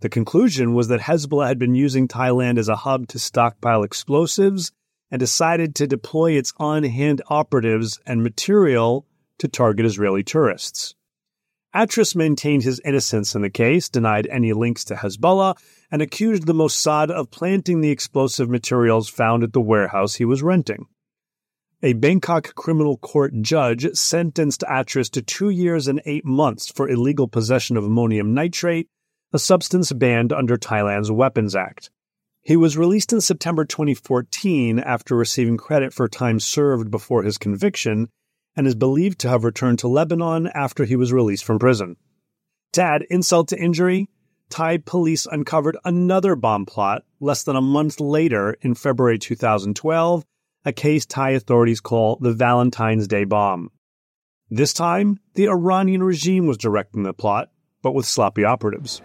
The 0.00 0.08
conclusion 0.08 0.74
was 0.74 0.88
that 0.88 1.00
Hezbollah 1.00 1.48
had 1.48 1.58
been 1.58 1.74
using 1.74 2.06
Thailand 2.06 2.58
as 2.58 2.68
a 2.68 2.76
hub 2.76 3.08
to 3.08 3.18
stockpile 3.18 3.82
explosives 3.82 4.70
and 5.10 5.18
decided 5.18 5.74
to 5.76 5.86
deploy 5.86 6.32
its 6.32 6.52
on 6.58 6.82
hand 6.84 7.22
operatives 7.28 7.98
and 8.06 8.22
material 8.22 9.06
to 9.38 9.48
target 9.48 9.86
Israeli 9.86 10.22
tourists. 10.22 10.94
Atris 11.74 12.16
maintained 12.16 12.62
his 12.62 12.80
innocence 12.84 13.34
in 13.34 13.42
the 13.42 13.50
case, 13.50 13.88
denied 13.88 14.26
any 14.28 14.52
links 14.52 14.84
to 14.84 14.94
Hezbollah, 14.94 15.56
and 15.90 16.00
accused 16.00 16.46
the 16.46 16.54
Mossad 16.54 17.10
of 17.10 17.30
planting 17.30 17.80
the 17.80 17.90
explosive 17.90 18.48
materials 18.48 19.08
found 19.08 19.42
at 19.42 19.52
the 19.52 19.60
warehouse 19.60 20.14
he 20.14 20.24
was 20.24 20.42
renting. 20.42 20.86
A 21.82 21.92
Bangkok 21.92 22.54
criminal 22.54 22.96
court 22.96 23.34
judge 23.42 23.86
sentenced 23.94 24.62
Atris 24.62 25.10
to 25.10 25.22
two 25.22 25.50
years 25.50 25.86
and 25.86 26.00
eight 26.06 26.24
months 26.24 26.70
for 26.70 26.88
illegal 26.88 27.28
possession 27.28 27.76
of 27.76 27.84
ammonium 27.84 28.32
nitrate, 28.32 28.88
a 29.36 29.38
substance 29.38 29.92
banned 29.92 30.32
under 30.32 30.56
Thailand's 30.56 31.12
Weapons 31.12 31.54
Act. 31.54 31.90
He 32.40 32.56
was 32.56 32.78
released 32.78 33.12
in 33.12 33.20
September 33.20 33.66
2014 33.66 34.78
after 34.78 35.14
receiving 35.14 35.58
credit 35.58 35.92
for 35.92 36.08
time 36.08 36.40
served 36.40 36.90
before 36.90 37.22
his 37.22 37.36
conviction 37.36 38.08
and 38.56 38.66
is 38.66 38.74
believed 38.74 39.18
to 39.18 39.28
have 39.28 39.44
returned 39.44 39.78
to 39.80 39.88
Lebanon 39.88 40.46
after 40.46 40.86
he 40.86 40.96
was 40.96 41.12
released 41.12 41.44
from 41.44 41.58
prison. 41.58 41.96
To 42.72 42.82
add 42.82 43.02
insult 43.10 43.48
to 43.48 43.58
injury, 43.62 44.08
Thai 44.48 44.78
police 44.78 45.26
uncovered 45.30 45.76
another 45.84 46.34
bomb 46.34 46.64
plot 46.64 47.02
less 47.20 47.42
than 47.42 47.56
a 47.56 47.60
month 47.60 48.00
later 48.00 48.56
in 48.62 48.74
February 48.74 49.18
2012, 49.18 50.24
a 50.64 50.72
case 50.72 51.04
Thai 51.04 51.32
authorities 51.32 51.82
call 51.82 52.16
the 52.22 52.32
Valentine's 52.32 53.06
Day 53.06 53.24
bomb. 53.24 53.70
This 54.48 54.72
time, 54.72 55.20
the 55.34 55.48
Iranian 55.48 56.02
regime 56.02 56.46
was 56.46 56.56
directing 56.56 57.02
the 57.02 57.12
plot, 57.12 57.50
but 57.82 57.92
with 57.92 58.06
sloppy 58.06 58.42
operatives. 58.42 59.02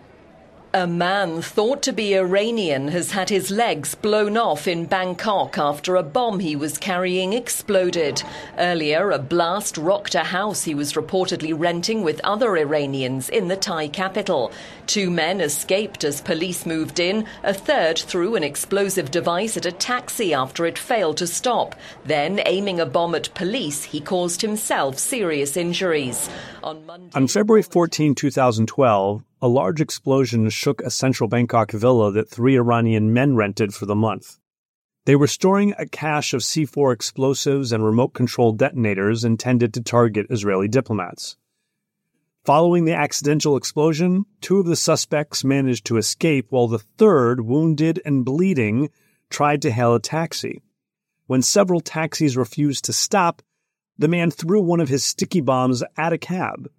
A 0.74 0.88
man 0.88 1.42
thought 1.42 1.82
to 1.82 1.92
be 1.92 2.16
Iranian 2.16 2.88
has 2.88 3.12
had 3.12 3.28
his 3.28 3.52
legs 3.52 3.94
blown 3.94 4.38
off 4.38 4.70
in 4.70 4.86
Bangkok 4.86 5.58
after 5.58 5.98
a 5.98 6.04
bomb 6.04 6.40
he 6.40 6.56
was 6.56 6.78
carrying 6.78 7.34
exploded. 7.34 8.24
Earlier, 8.58 9.12
a 9.12 9.20
blast 9.20 9.78
rocked 9.78 10.16
a 10.16 10.24
house 10.24 10.64
he 10.64 10.74
was 10.74 10.94
reportedly 10.94 11.54
renting 11.54 12.04
with 12.04 12.22
other 12.24 12.56
Iranians 12.56 13.28
in 13.28 13.50
the 13.50 13.58
Thai 13.58 13.90
capital. 13.90 14.54
Two 14.88 15.10
men 15.10 15.42
escaped 15.42 16.06
as 16.06 16.22
police 16.22 16.66
moved 16.66 17.02
in. 17.02 17.26
A 17.44 17.54
third 17.54 18.00
threw 18.00 18.38
an 18.38 18.44
explosive 18.44 19.12
device 19.12 19.58
at 19.58 19.66
a 19.66 19.74
taxi 19.74 20.34
after 20.34 20.66
it 20.66 20.80
failed 20.80 21.18
to 21.18 21.28
stop. 21.28 21.76
Then, 22.06 22.40
aiming 22.46 22.80
a 22.80 22.86
bomb 22.86 23.14
at 23.16 23.34
police, 23.34 23.84
he 23.84 24.00
caused 24.00 24.42
himself 24.42 24.98
serious 24.98 25.58
injuries. 25.58 26.30
On, 26.64 26.86
Monday, 26.86 27.12
On 27.14 27.28
February 27.28 27.64
14, 27.64 28.16
2012, 28.16 29.26
a 29.42 29.48
large 29.48 29.82
explosion 29.82 30.50
shook 30.50 30.82
a 30.82 30.92
central 30.92 31.28
Bangkok 31.28 31.72
villa 31.72 32.12
that 32.12 32.30
three 32.30 32.56
Iranian 32.56 33.12
men 33.12 33.36
rented 33.36 33.74
for 33.74 33.88
the 33.88 33.96
month. 33.96 34.38
They 35.06 35.16
were 35.16 35.28
storing 35.28 35.74
a 35.80 35.88
cache 35.88 36.34
of 36.34 36.42
C4 36.42 36.94
explosives 36.94 37.72
and 37.72 37.84
remote 37.84 38.14
controlled 38.14 38.60
detonators 38.60 39.24
intended 39.24 39.74
to 39.74 39.82
target 39.82 40.28
Israeli 40.30 40.68
diplomats. 40.68 41.38
Following 42.46 42.86
the 42.86 42.94
accidental 42.94 43.58
explosion, 43.58 44.26
two 44.42 44.60
of 44.60 44.68
the 44.68 44.76
suspects 44.76 45.44
managed 45.44 45.86
to 45.86 45.98
escape 45.98 46.48
while 46.50 46.68
the 46.68 46.80
third, 46.80 47.42
wounded 47.42 48.00
and 48.06 48.24
bleeding, 48.24 48.90
tried 49.32 49.62
to 49.64 49.72
hail 49.72 49.96
a 49.96 50.00
taxi. 50.00 50.62
When 51.26 51.42
several 51.42 51.82
taxis 51.82 52.38
refused 52.38 52.86
to 52.86 52.94
stop, 52.94 53.42
the 53.98 54.08
man 54.08 54.30
threw 54.30 54.62
one 54.62 54.80
of 54.80 54.90
his 54.90 55.04
sticky 55.04 55.42
bombs 55.42 55.84
at 55.98 56.14
a 56.14 56.18
cab. 56.18 56.70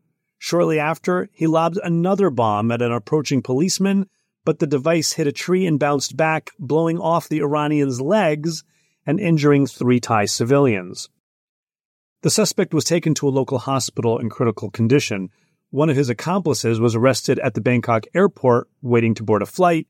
Shortly 0.45 0.81
after, 0.81 1.29
he 1.33 1.47
lobbed 1.47 1.79
another 1.85 2.29
bomb 2.29 2.73
at 2.73 2.83
an 2.83 2.91
approaching 2.91 3.43
policeman, 3.43 4.09
but 4.45 4.59
the 4.59 4.67
device 4.67 5.13
hit 5.13 5.29
a 5.29 5.33
tree 5.33 5.67
and 5.67 5.79
bounced 5.79 6.17
back, 6.17 6.51
blowing 6.59 6.99
off 6.99 7.29
the 7.29 7.39
Iranian's 7.39 8.01
legs 8.01 8.65
and 9.07 9.21
injuring 9.21 9.69
three 9.69 10.01
Thai 10.01 10.25
civilians. 10.25 11.09
The 12.23 12.31
suspect 12.31 12.75
was 12.75 12.83
taken 12.83 13.15
to 13.15 13.29
a 13.29 13.31
local 13.31 13.59
hospital 13.59 14.19
in 14.19 14.31
critical 14.31 14.69
condition. 14.69 15.31
One 15.71 15.89
of 15.89 15.95
his 15.95 16.11
accomplices 16.11 16.81
was 16.81 16.97
arrested 16.97 17.39
at 17.39 17.55
the 17.55 17.61
Bangkok 17.61 18.07
airport 18.13 18.69
waiting 18.83 19.15
to 19.15 19.23
board 19.23 19.43
a 19.43 19.47
flight, 19.47 19.87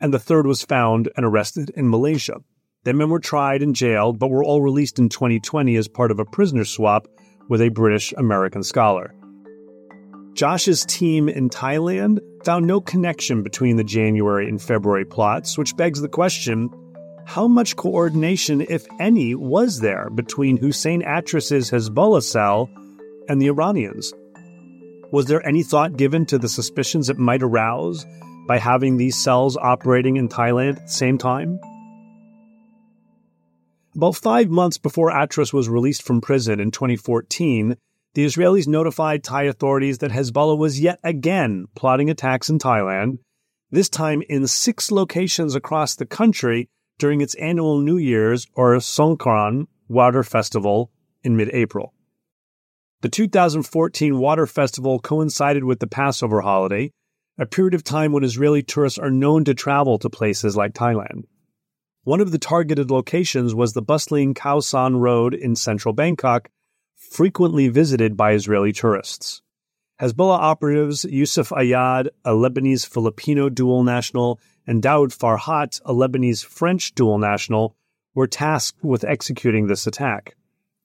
and 0.00 0.12
the 0.12 0.18
third 0.18 0.44
was 0.44 0.64
found 0.64 1.08
and 1.16 1.24
arrested 1.24 1.70
in 1.76 1.88
Malaysia. 1.88 2.40
The 2.82 2.94
men 2.94 3.10
were 3.10 3.20
tried 3.20 3.62
and 3.62 3.76
jailed, 3.76 4.18
but 4.18 4.32
were 4.32 4.42
all 4.42 4.60
released 4.60 4.98
in 4.98 5.08
2020 5.08 5.76
as 5.76 5.86
part 5.86 6.10
of 6.10 6.18
a 6.18 6.24
prisoner 6.24 6.64
swap 6.64 7.06
with 7.48 7.60
a 7.60 7.68
British 7.68 8.12
American 8.14 8.64
scholar. 8.64 9.14
Josh's 10.34 10.84
team 10.84 11.28
in 11.28 11.48
Thailand 11.48 12.18
found 12.44 12.66
no 12.66 12.80
connection 12.80 13.42
between 13.42 13.76
the 13.76 13.84
January 13.84 14.48
and 14.48 14.60
February 14.60 15.04
plots, 15.04 15.56
which 15.56 15.76
begs 15.76 16.00
the 16.00 16.08
question 16.08 16.70
how 17.26 17.48
much 17.48 17.76
coordination, 17.76 18.60
if 18.60 18.86
any, 19.00 19.34
was 19.34 19.80
there 19.80 20.10
between 20.10 20.58
Hussein 20.58 21.02
Atris's 21.02 21.70
Hezbollah 21.70 22.22
cell 22.22 22.68
and 23.28 23.40
the 23.40 23.46
Iranians? 23.46 24.12
Was 25.10 25.26
there 25.26 25.46
any 25.46 25.62
thought 25.62 25.96
given 25.96 26.26
to 26.26 26.38
the 26.38 26.48
suspicions 26.48 27.08
it 27.08 27.16
might 27.16 27.42
arouse 27.42 28.04
by 28.46 28.58
having 28.58 28.96
these 28.96 29.16
cells 29.16 29.56
operating 29.56 30.16
in 30.16 30.28
Thailand 30.28 30.76
at 30.76 30.86
the 30.86 30.92
same 30.92 31.16
time? 31.16 31.58
About 33.94 34.16
five 34.16 34.50
months 34.50 34.76
before 34.76 35.10
Atris 35.10 35.52
was 35.52 35.68
released 35.68 36.02
from 36.02 36.20
prison 36.20 36.60
in 36.60 36.72
2014, 36.72 37.76
the 38.14 38.24
Israelis 38.24 38.68
notified 38.68 39.24
Thai 39.24 39.44
authorities 39.44 39.98
that 39.98 40.12
Hezbollah 40.12 40.56
was 40.56 40.80
yet 40.80 41.00
again 41.02 41.66
plotting 41.74 42.08
attacks 42.08 42.48
in 42.48 42.58
Thailand, 42.58 43.18
this 43.70 43.88
time 43.88 44.22
in 44.28 44.46
six 44.46 44.92
locations 44.92 45.54
across 45.54 45.96
the 45.96 46.06
country 46.06 46.68
during 46.98 47.20
its 47.20 47.34
annual 47.34 47.80
New 47.80 47.96
Year's 47.98 48.46
or 48.54 48.76
Songkran 48.76 49.66
water 49.88 50.22
festival 50.22 50.92
in 51.24 51.36
mid 51.36 51.50
April. 51.52 51.92
The 53.02 53.08
2014 53.08 54.18
water 54.18 54.46
festival 54.46 55.00
coincided 55.00 55.64
with 55.64 55.80
the 55.80 55.86
Passover 55.88 56.40
holiday, 56.40 56.92
a 57.36 57.46
period 57.46 57.74
of 57.74 57.82
time 57.82 58.12
when 58.12 58.24
Israeli 58.24 58.62
tourists 58.62 58.98
are 58.98 59.10
known 59.10 59.44
to 59.44 59.54
travel 59.54 59.98
to 59.98 60.08
places 60.08 60.56
like 60.56 60.72
Thailand. 60.72 61.24
One 62.04 62.20
of 62.20 62.30
the 62.30 62.38
targeted 62.38 62.90
locations 62.90 63.54
was 63.54 63.72
the 63.72 63.82
bustling 63.82 64.34
Khao 64.34 64.62
San 64.62 64.96
Road 64.96 65.34
in 65.34 65.56
central 65.56 65.92
Bangkok, 65.92 66.48
frequently 66.96 67.68
visited 67.68 68.16
by 68.16 68.32
Israeli 68.32 68.72
tourists. 68.72 69.42
Hezbollah 70.00 70.38
operatives 70.38 71.04
Yusuf 71.04 71.50
Ayad, 71.50 72.08
a 72.24 72.32
Lebanese 72.32 72.86
Filipino 72.86 73.48
dual 73.48 73.84
national, 73.84 74.40
and 74.66 74.82
Daoud 74.82 75.16
Farhat, 75.16 75.80
a 75.84 75.92
Lebanese 75.92 76.44
French 76.44 76.94
dual 76.94 77.18
national, 77.18 77.76
were 78.14 78.26
tasked 78.26 78.82
with 78.82 79.04
executing 79.04 79.66
this 79.66 79.86
attack. 79.86 80.36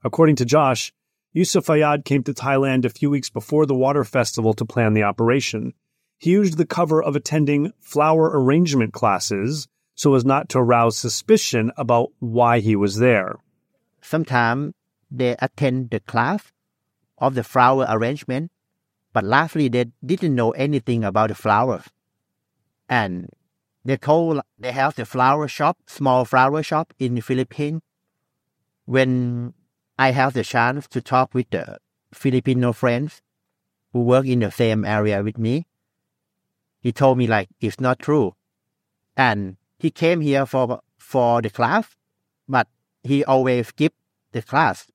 According 0.04 0.36
to 0.38 0.46
Josh, 0.46 0.94
Yusuf 1.34 1.66
Ayad 1.68 2.06
came 2.06 2.24
to 2.24 2.34
Thailand 2.34 2.86
a 2.86 2.90
few 2.90 3.10
weeks 3.10 3.30
before 3.30 3.66
the 3.66 3.76
water 3.76 4.04
festival 4.04 4.54
to 4.54 4.66
plan 4.66 4.94
the 4.94 5.04
operation. 5.04 5.74
He 6.18 6.32
used 6.32 6.58
the 6.58 6.66
cover 6.66 7.02
of 7.02 7.16
attending 7.16 7.72
flower 7.80 8.30
arrangement 8.34 8.94
classes 8.94 9.68
so 9.96 10.16
as 10.16 10.24
not 10.24 10.48
to 10.50 10.60
arouse 10.60 10.98
suspicion 10.98 11.72
about 11.76 12.10
why 12.20 12.60
he 12.60 12.76
was 12.76 13.00
there. 13.00 13.36
Sometimes 14.02 14.74
they 15.12 15.36
attend 15.40 15.90
the 15.90 16.00
class 16.00 16.52
of 17.18 17.36
the 17.36 17.44
flower 17.44 17.86
arrangement, 17.90 18.52
but 19.14 19.24
lastly 19.24 19.68
they 19.68 19.86
didn't 20.06 20.36
know 20.36 20.52
anything 20.52 21.04
about 21.04 21.30
the 21.30 21.36
flowers. 21.36 21.84
And 22.88 23.30
they 23.84 23.98
told 23.98 24.42
they 24.58 24.72
have 24.72 24.96
the 24.96 25.06
flower 25.06 25.48
shop, 25.48 25.78
small 25.88 26.26
flower 26.26 26.64
shop 26.64 26.94
in 27.00 27.16
the 27.16 27.22
Philippines. 27.22 27.82
When 28.86 29.54
I 29.98 30.12
have 30.12 30.34
the 30.34 30.44
chance 30.44 30.88
to 30.90 31.02
talk 31.02 31.34
with 31.34 31.50
the 31.50 31.78
Filipino 32.14 32.74
friends 32.74 33.22
who 33.94 34.02
work 34.02 34.26
in 34.26 34.40
the 34.40 34.52
same 34.52 34.86
area 34.86 35.22
with 35.24 35.38
me, 35.38 35.66
he 36.82 36.92
told 36.92 37.18
me 37.18 37.28
like 37.28 37.50
it's 37.60 37.80
not 37.80 38.00
true. 38.00 38.36
And 39.16 39.58
he 39.78 39.92
came 39.92 40.22
here 40.22 40.46
for 40.46 40.82
for 40.98 41.42
the 41.42 41.50
class, 41.50 41.96
but 42.48 42.68
he 43.04 43.24
always 43.24 43.68
skipped 43.68 43.98
the 44.32 44.42
class 44.42 44.88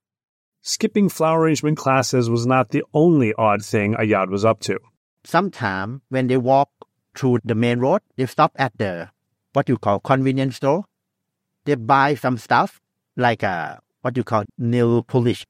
skipping 0.64 1.08
flower 1.08 1.42
arrangement 1.42 1.78
classes 1.78 2.28
was 2.28 2.46
not 2.46 2.70
the 2.70 2.82
only 2.92 3.32
odd 3.34 3.64
thing 3.64 3.94
Ayad 3.94 4.30
was 4.30 4.44
up 4.44 4.58
to. 4.60 4.80
Sometimes 5.22 6.00
when 6.08 6.26
they 6.26 6.36
walk 6.36 6.70
through 7.14 7.38
the 7.44 7.54
main 7.54 7.78
road, 7.78 8.00
they 8.16 8.26
stop 8.26 8.52
at 8.56 8.76
the 8.76 9.10
what 9.52 9.68
you 9.68 9.78
call 9.78 10.00
convenience 10.00 10.56
store. 10.56 10.84
They 11.64 11.76
buy 11.76 12.16
some 12.16 12.38
stuff 12.38 12.80
like 13.16 13.42
a 13.42 13.80
what 14.00 14.16
you 14.16 14.24
call 14.24 14.44
nail 14.58 15.02
polish. 15.02 15.46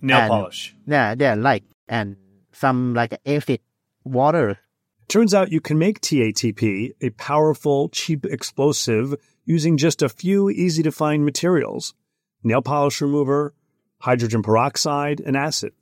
Nail 0.00 0.18
and, 0.18 0.30
polish. 0.30 0.74
Yeah, 0.86 1.14
they're 1.14 1.36
like 1.36 1.64
and 1.88 2.16
some 2.52 2.94
like 2.94 3.20
acid 3.26 3.60
water. 4.04 4.58
Turns 5.08 5.34
out 5.34 5.52
you 5.52 5.60
can 5.60 5.78
make 5.78 6.00
TATP, 6.00 6.92
a 7.02 7.10
powerful, 7.10 7.90
cheap 7.90 8.24
explosive, 8.24 9.14
using 9.44 9.76
just 9.76 10.00
a 10.00 10.08
few 10.08 10.48
easy 10.48 10.82
to 10.82 10.90
find 10.90 11.24
materials 11.24 11.92
nail 12.44 12.62
polish 12.62 13.00
remover, 13.00 13.54
hydrogen 14.04 14.42
peroxide, 14.42 15.18
and 15.20 15.34
acid. 15.34 15.72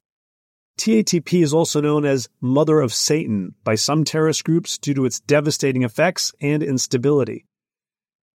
TATP 0.79 1.43
is 1.43 1.53
also 1.53 1.81
known 1.81 2.05
as 2.05 2.29
Mother 2.41 2.81
of 2.81 2.95
Satan 2.95 3.57
by 3.65 3.75
some 3.75 4.05
terrorist 4.05 4.45
groups 4.45 4.79
due 4.79 4.95
to 4.95 5.05
its 5.05 5.19
devastating 5.19 5.83
effects 5.83 6.33
and 6.41 6.63
instability. 6.63 7.47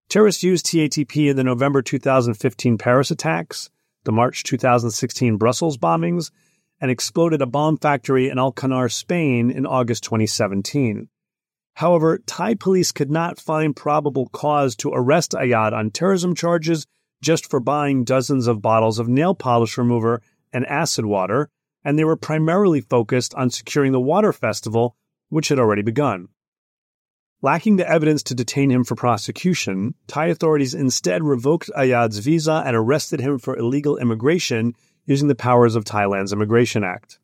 Terrorists 0.10 0.44
used 0.44 0.66
TATP 0.66 1.30
in 1.30 1.38
the 1.38 1.44
November 1.44 1.84
2015 1.84 2.80
Paris 2.80 3.12
attacks, 3.12 3.70
the 4.06 4.12
March 4.12 4.44
2016 4.44 5.38
Brussels 5.38 5.78
bombings, 5.78 6.32
and 6.82 6.90
exploded 6.90 7.44
a 7.44 7.46
bomb 7.46 7.78
factory 7.78 8.30
in 8.30 8.38
Alcanar, 8.38 8.92
Spain 8.92 9.52
in 9.52 9.68
August 9.68 10.04
2017. 10.04 11.10
However, 11.76 12.18
Thai 12.26 12.56
police 12.56 12.92
could 12.92 13.12
not 13.12 13.40
find 13.40 13.76
probable 13.76 14.30
cause 14.30 14.76
to 14.78 14.92
arrest 14.92 15.34
Ayad 15.34 15.74
on 15.74 15.92
terrorism 15.92 16.34
charges 16.34 16.88
just 17.26 17.50
for 17.50 17.60
buying 17.60 18.04
dozens 18.04 18.46
of 18.46 18.62
bottles 18.62 19.00
of 19.00 19.10
nail 19.10 19.34
polish 19.34 19.80
remover 19.80 20.22
and 20.54 20.64
acid 20.68 21.06
water, 21.06 21.50
and 21.84 21.98
they 21.98 22.04
were 22.04 22.16
primarily 22.16 22.80
focused 22.80 23.34
on 23.34 23.50
securing 23.50 23.92
the 23.92 24.00
water 24.00 24.32
festival, 24.32 24.96
which 25.30 25.48
had 25.48 25.58
already 25.58 25.82
begun. 25.82 26.28
Lacking 27.42 27.78
the 27.78 27.90
evidence 27.90 28.22
to 28.24 28.36
detain 28.36 28.70
him 28.70 28.84
for 28.84 28.94
prosecution, 28.96 29.96
Thai 30.06 30.28
authorities 30.28 30.76
instead 30.76 31.24
revoked 31.24 31.72
Ayad's 31.76 32.20
visa 32.20 32.62
and 32.64 32.76
arrested 32.76 33.20
him 33.20 33.40
for 33.40 33.58
illegal 33.58 33.98
immigration 33.98 34.76
using 35.06 35.28
the 35.28 35.36
powers 35.36 35.76
of 35.76 35.84
Thailand's 35.84 36.32
Immigration 36.32 36.84
Act. 36.84 37.18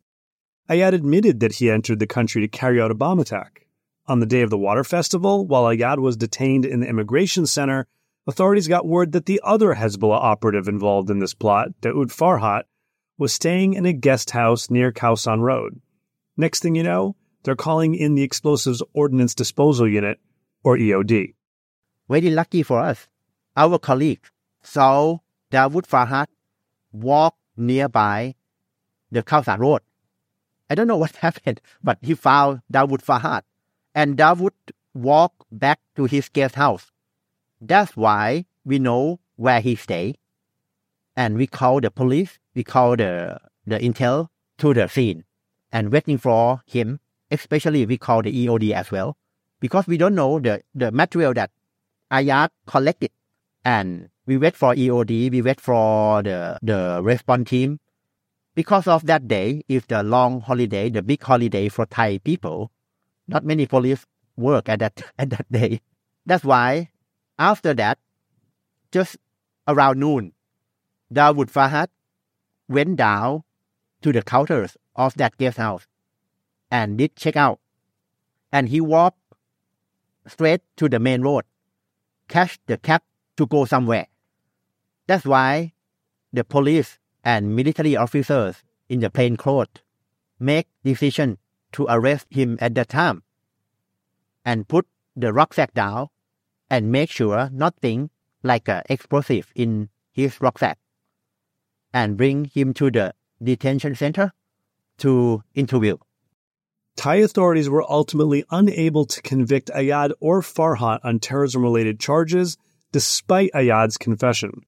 Ayad 0.67 0.93
admitted 0.93 1.41
that 1.41 1.55
he 1.55 1.69
entered 1.69 1.99
the 1.99 2.07
country 2.07 2.41
to 2.41 2.47
carry 2.47 2.81
out 2.81 2.91
a 2.91 2.95
bomb 2.95 3.19
attack. 3.19 3.67
On 4.07 4.19
the 4.19 4.25
day 4.25 4.41
of 4.41 4.49
the 4.49 4.57
water 4.57 4.83
festival, 4.83 5.45
while 5.45 5.65
Ayad 5.65 5.99
was 5.99 6.17
detained 6.17 6.65
in 6.65 6.79
the 6.79 6.87
immigration 6.87 7.45
center, 7.45 7.87
authorities 8.31 8.69
got 8.69 8.87
word 8.87 9.11
that 9.11 9.25
the 9.25 9.41
other 9.43 9.75
Hezbollah 9.75 10.23
operative 10.23 10.69
involved 10.69 11.09
in 11.09 11.19
this 11.19 11.33
plot, 11.33 11.67
Daoud 11.81 12.15
Farhat, 12.15 12.63
was 13.17 13.33
staying 13.33 13.73
in 13.73 13.85
a 13.85 13.93
guest 13.93 14.31
house 14.31 14.69
near 14.69 14.91
Khao 14.91 15.17
San 15.17 15.41
Road. 15.41 15.81
Next 16.37 16.61
thing 16.61 16.73
you 16.75 16.83
know, 16.83 17.17
they're 17.43 17.55
calling 17.55 17.93
in 17.93 18.15
the 18.15 18.23
Explosives 18.23 18.81
Ordnance 18.93 19.35
Disposal 19.35 19.87
Unit, 19.87 20.17
or 20.63 20.77
EOD. 20.77 21.33
Very 22.07 22.29
lucky 22.29 22.63
for 22.63 22.79
us. 22.79 23.07
Our 23.57 23.77
colleague 23.77 24.25
saw 24.63 25.17
Dawood 25.51 25.87
Farhat 25.87 26.27
walk 26.93 27.35
nearby 27.57 28.35
the 29.11 29.23
Khao 29.23 29.43
San 29.43 29.59
Road. 29.59 29.81
I 30.69 30.75
don't 30.75 30.87
know 30.87 30.97
what 30.97 31.15
happened, 31.27 31.59
but 31.83 31.97
he 32.01 32.13
found 32.13 32.61
Dawood 32.71 33.03
Farhat, 33.03 33.41
and 33.93 34.17
Dawood 34.17 34.53
walked 34.93 35.43
back 35.51 35.79
to 35.97 36.05
his 36.05 36.29
guest 36.29 36.55
house. 36.55 36.90
That's 37.61 37.95
why 37.95 38.45
we 38.65 38.79
know 38.79 39.19
where 39.35 39.61
he 39.61 39.75
stay, 39.75 40.15
and 41.15 41.37
we 41.37 41.47
call 41.47 41.79
the 41.79 41.91
police, 41.91 42.39
we 42.55 42.63
call 42.63 42.97
the 42.97 43.39
the 43.65 43.77
intel 43.79 44.29
to 44.57 44.73
the 44.73 44.87
scene, 44.87 45.23
and 45.71 45.91
waiting 45.91 46.17
for 46.17 46.61
him 46.65 46.99
especially 47.31 47.85
we 47.85 47.97
call 47.97 48.21
the 48.21 48.45
EOD 48.45 48.73
as 48.73 48.91
well, 48.91 49.17
because 49.59 49.87
we 49.87 49.97
don't 49.97 50.13
know 50.13 50.39
the, 50.39 50.61
the 50.75 50.91
material 50.91 51.33
that 51.33 51.49
Ayad 52.11 52.49
collected. 52.67 53.11
And 53.63 54.09
we 54.25 54.37
wait 54.37 54.55
for 54.55 54.75
EOD, 54.75 55.31
we 55.31 55.41
wait 55.41 55.61
for 55.61 56.21
the, 56.21 56.59
the 56.61 56.99
response 57.01 57.49
team. 57.49 57.79
Because 58.53 58.85
of 58.85 59.05
that 59.05 59.27
day 59.27 59.63
is 59.69 59.85
the 59.85 60.03
long 60.03 60.41
holiday, 60.41 60.89
the 60.89 61.01
big 61.01 61.23
holiday 61.23 61.69
for 61.69 61.85
Thai 61.85 62.17
people. 62.17 62.69
Not 63.27 63.45
many 63.45 63.65
police 63.65 64.05
work 64.35 64.67
at 64.67 64.79
that, 64.79 65.01
at 65.17 65.29
that 65.29 65.49
day. 65.49 65.81
That's 66.25 66.43
why 66.43 66.89
after 67.41 67.73
that, 67.73 67.97
just 68.91 69.17
around 69.67 69.99
noon, 69.99 70.33
Dawood 71.11 71.49
Farhat 71.49 71.87
went 72.69 72.97
down 72.97 73.43
to 74.03 74.11
the 74.11 74.21
counters 74.21 74.77
of 74.95 75.15
that 75.15 75.37
guest 75.37 75.57
house 75.57 75.87
and 76.69 76.99
did 76.99 77.15
check 77.15 77.35
out. 77.35 77.59
And 78.51 78.69
he 78.69 78.79
walked 78.79 79.17
straight 80.27 80.61
to 80.77 80.87
the 80.87 80.99
main 80.99 81.23
road, 81.23 81.45
catch 82.27 82.59
the 82.67 82.77
cab 82.77 83.01
to 83.37 83.47
go 83.47 83.65
somewhere. 83.65 84.05
That's 85.07 85.25
why 85.25 85.73
the 86.31 86.43
police 86.43 86.99
and 87.23 87.55
military 87.55 87.95
officers 87.95 88.61
in 88.87 88.99
the 88.99 89.09
plain 89.09 89.35
clothes 89.35 89.81
make 90.39 90.67
decision 90.83 91.39
to 91.71 91.87
arrest 91.89 92.27
him 92.29 92.59
at 92.61 92.75
that 92.75 92.89
time 92.89 93.23
and 94.45 94.67
put 94.67 94.85
the 95.15 95.33
rucksack 95.33 95.73
down 95.73 96.09
and 96.71 96.89
make 96.89 97.11
sure 97.11 97.49
nothing 97.51 98.09
like 98.43 98.69
a 98.69 98.81
explosive 98.89 99.51
in 99.53 99.89
his 100.13 100.39
rucksack 100.41 100.79
and 101.93 102.17
bring 102.17 102.45
him 102.45 102.73
to 102.73 102.89
the 102.89 103.13
detention 103.43 103.93
center 103.93 104.31
to 104.97 105.43
interview. 105.53 105.97
Thai 106.95 107.15
authorities 107.15 107.69
were 107.69 107.83
ultimately 107.91 108.45
unable 108.51 109.05
to 109.05 109.21
convict 109.21 109.69
Ayad 109.75 110.11
or 110.21 110.41
Farhat 110.41 110.99
on 111.03 111.19
terrorism 111.19 111.61
related 111.61 111.99
charges, 111.99 112.57
despite 112.91 113.51
Ayad's 113.53 113.97
confession. 113.97 114.61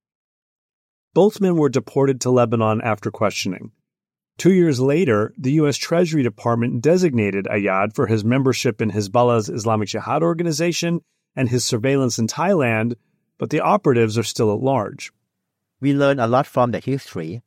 Both 1.14 1.40
men 1.40 1.56
were 1.56 1.70
deported 1.70 2.20
to 2.22 2.32
Lebanon 2.32 2.82
after 2.82 3.12
questioning. 3.12 3.72
Two 4.38 4.52
years 4.52 4.80
later, 4.80 5.34
the 5.38 5.52
U.S. 5.54 5.78
Treasury 5.78 6.24
Department 6.24 6.82
designated 6.82 7.46
Ayad 7.46 7.94
for 7.94 8.08
his 8.08 8.26
membership 8.26 8.82
in 8.82 8.92
Hezbollah's 8.92 9.48
Islamic 9.48 9.90
Jihad 9.90 10.24
organization 10.24 11.02
and 11.36 11.50
his 11.50 11.66
surveillance 11.66 12.20
in 12.20 12.28
Thailand, 12.28 12.96
but 13.38 13.50
the 13.50 13.60
operatives 13.60 14.18
are 14.18 14.24
still 14.24 14.54
at 14.54 14.62
large. 14.62 15.12
We 15.80 15.94
learn 15.94 16.20
a 16.20 16.28
lot 16.28 16.48
from 16.48 16.72
the 16.72 16.80
history. 16.80 17.42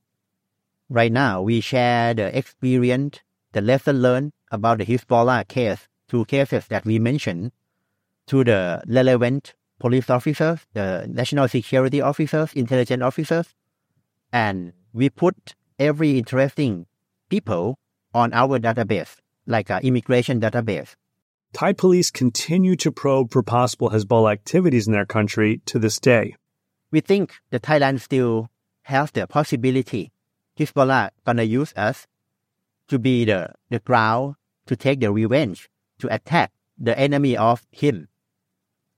Right 0.88 1.12
now, 1.12 1.42
we 1.42 1.61
share 1.61 2.14
the 2.14 2.37
experience, 2.37 3.20
the 3.53 3.61
lesson 3.61 4.03
learned, 4.03 4.33
about 4.51 4.79
the 4.79 4.85
Hezbollah 4.85 5.49
case, 5.49 5.88
two 6.09 6.25
cases 6.27 6.66
that 6.68 6.85
we 6.85 6.99
mentioned, 6.99 7.53
to 8.27 8.44
the 8.44 8.83
relevant 8.87 9.55
police 9.79 10.11
officers, 10.11 10.61
the 10.75 11.07
national 11.09 11.49
security 11.49 12.01
officers, 12.01 12.53
intelligence 12.55 13.03
officers, 13.03 13.55
and 14.33 14.72
we 14.92 15.11
put 15.11 15.55
every 15.79 16.18
interesting 16.18 16.87
people 17.29 17.79
on 18.14 18.33
our 18.33 18.59
database, 18.59 19.16
like 19.46 19.70
an 19.70 19.83
immigration 19.83 20.40
database. 20.40 20.94
Thai 21.56 21.72
police 21.72 22.10
continue 22.10 22.76
to 22.76 22.92
probe 22.92 23.32
for 23.32 23.42
possible 23.42 23.88
Hezbollah 23.88 24.30
activities 24.30 24.86
in 24.86 24.92
their 24.92 25.06
country 25.06 25.62
to 25.64 25.78
this 25.78 25.98
day. 25.98 26.36
We 26.90 27.00
think 27.00 27.32
the 27.48 27.58
Thailand 27.58 28.02
still 28.02 28.50
has 28.82 29.10
the 29.12 29.26
possibility 29.26 30.12
Hezbollah 30.58 31.12
gonna 31.24 31.44
use 31.44 31.72
us 31.74 32.06
to 32.88 32.98
be 32.98 33.24
the, 33.24 33.54
the 33.70 33.78
ground 33.78 34.34
to 34.66 34.76
take 34.76 35.00
the 35.00 35.10
revenge, 35.10 35.70
to 36.00 36.14
attack 36.14 36.52
the 36.76 36.98
enemy 36.98 37.38
of 37.38 37.66
him. 37.70 38.08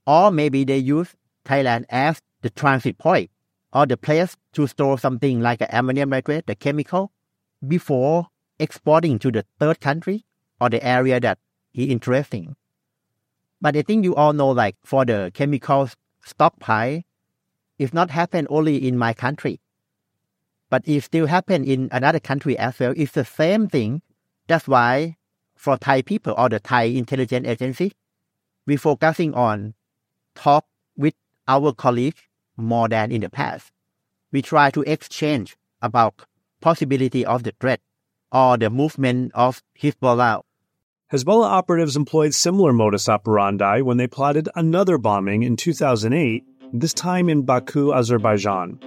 Or 0.04 0.32
maybe 0.32 0.64
they 0.64 0.78
use 0.78 1.14
Thailand 1.44 1.84
as 1.88 2.20
the 2.42 2.50
transit 2.50 2.98
point 2.98 3.30
or 3.72 3.86
the 3.86 3.96
place 3.96 4.36
to 4.54 4.66
store 4.66 4.98
something 4.98 5.40
like 5.40 5.62
ammonium 5.70 6.08
nitrate, 6.08 6.48
the 6.48 6.56
chemical, 6.56 7.12
before 7.68 8.26
exporting 8.58 9.20
to 9.20 9.30
the 9.30 9.44
third 9.60 9.78
country 9.78 10.24
or 10.60 10.68
the 10.68 10.84
area 10.84 11.20
that 11.20 11.38
interesting. 11.74 12.57
But 13.61 13.76
I 13.76 13.83
think 13.83 14.04
you 14.04 14.14
all 14.14 14.33
know 14.33 14.50
like 14.50 14.76
for 14.85 15.04
the 15.04 15.31
chemical 15.35 15.88
stockpile, 16.24 17.02
it's 17.78 17.92
not 17.92 18.11
happen 18.11 18.46
only 18.50 18.87
in 18.87 18.96
my 18.98 19.12
country 19.12 19.61
but 20.70 20.87
it 20.87 21.02
still 21.02 21.26
happen 21.26 21.64
in 21.64 21.88
another 21.92 22.20
country 22.20 22.59
as 22.59 22.78
well. 22.78 22.92
It's 22.97 23.12
the 23.12 23.24
same 23.24 23.68
thing. 23.68 24.03
That's 24.47 24.68
why 24.68 25.16
for 25.57 25.76
Thai 25.76 26.03
people 26.03 26.34
or 26.36 26.49
the 26.49 26.61
Thai 26.61 26.84
intelligence 26.84 27.47
agency, 27.47 27.92
we're 28.66 28.78
focusing 28.78 29.34
on 29.34 29.74
talk 30.34 30.66
with 30.97 31.14
our 31.47 31.72
colleagues 31.72 32.20
more 32.57 32.88
than 32.88 33.11
in 33.12 33.22
the 33.22 33.30
past. 33.30 33.72
We 34.30 34.42
try 34.42 34.70
to 34.70 34.82
exchange 34.82 35.57
about 35.80 36.26
possibility 36.61 37.24
of 37.24 37.45
the 37.45 37.55
threat 37.59 37.80
or 38.30 38.59
the 38.59 38.68
movement 38.68 39.32
of 39.34 39.62
Hezbollah. 39.80 40.42
Hezbollah 41.11 41.46
operatives 41.46 41.96
employed 41.96 42.34
similar 42.34 42.70
modus 42.70 43.09
operandi 43.09 43.80
when 43.80 43.96
they 43.96 44.06
plotted 44.06 44.50
another 44.54 44.98
bombing 44.98 45.42
in 45.42 45.56
2008, 45.56 46.44
this 46.74 46.92
time 46.92 47.30
in 47.30 47.46
Baku, 47.46 47.94
Azerbaijan. 47.94 48.78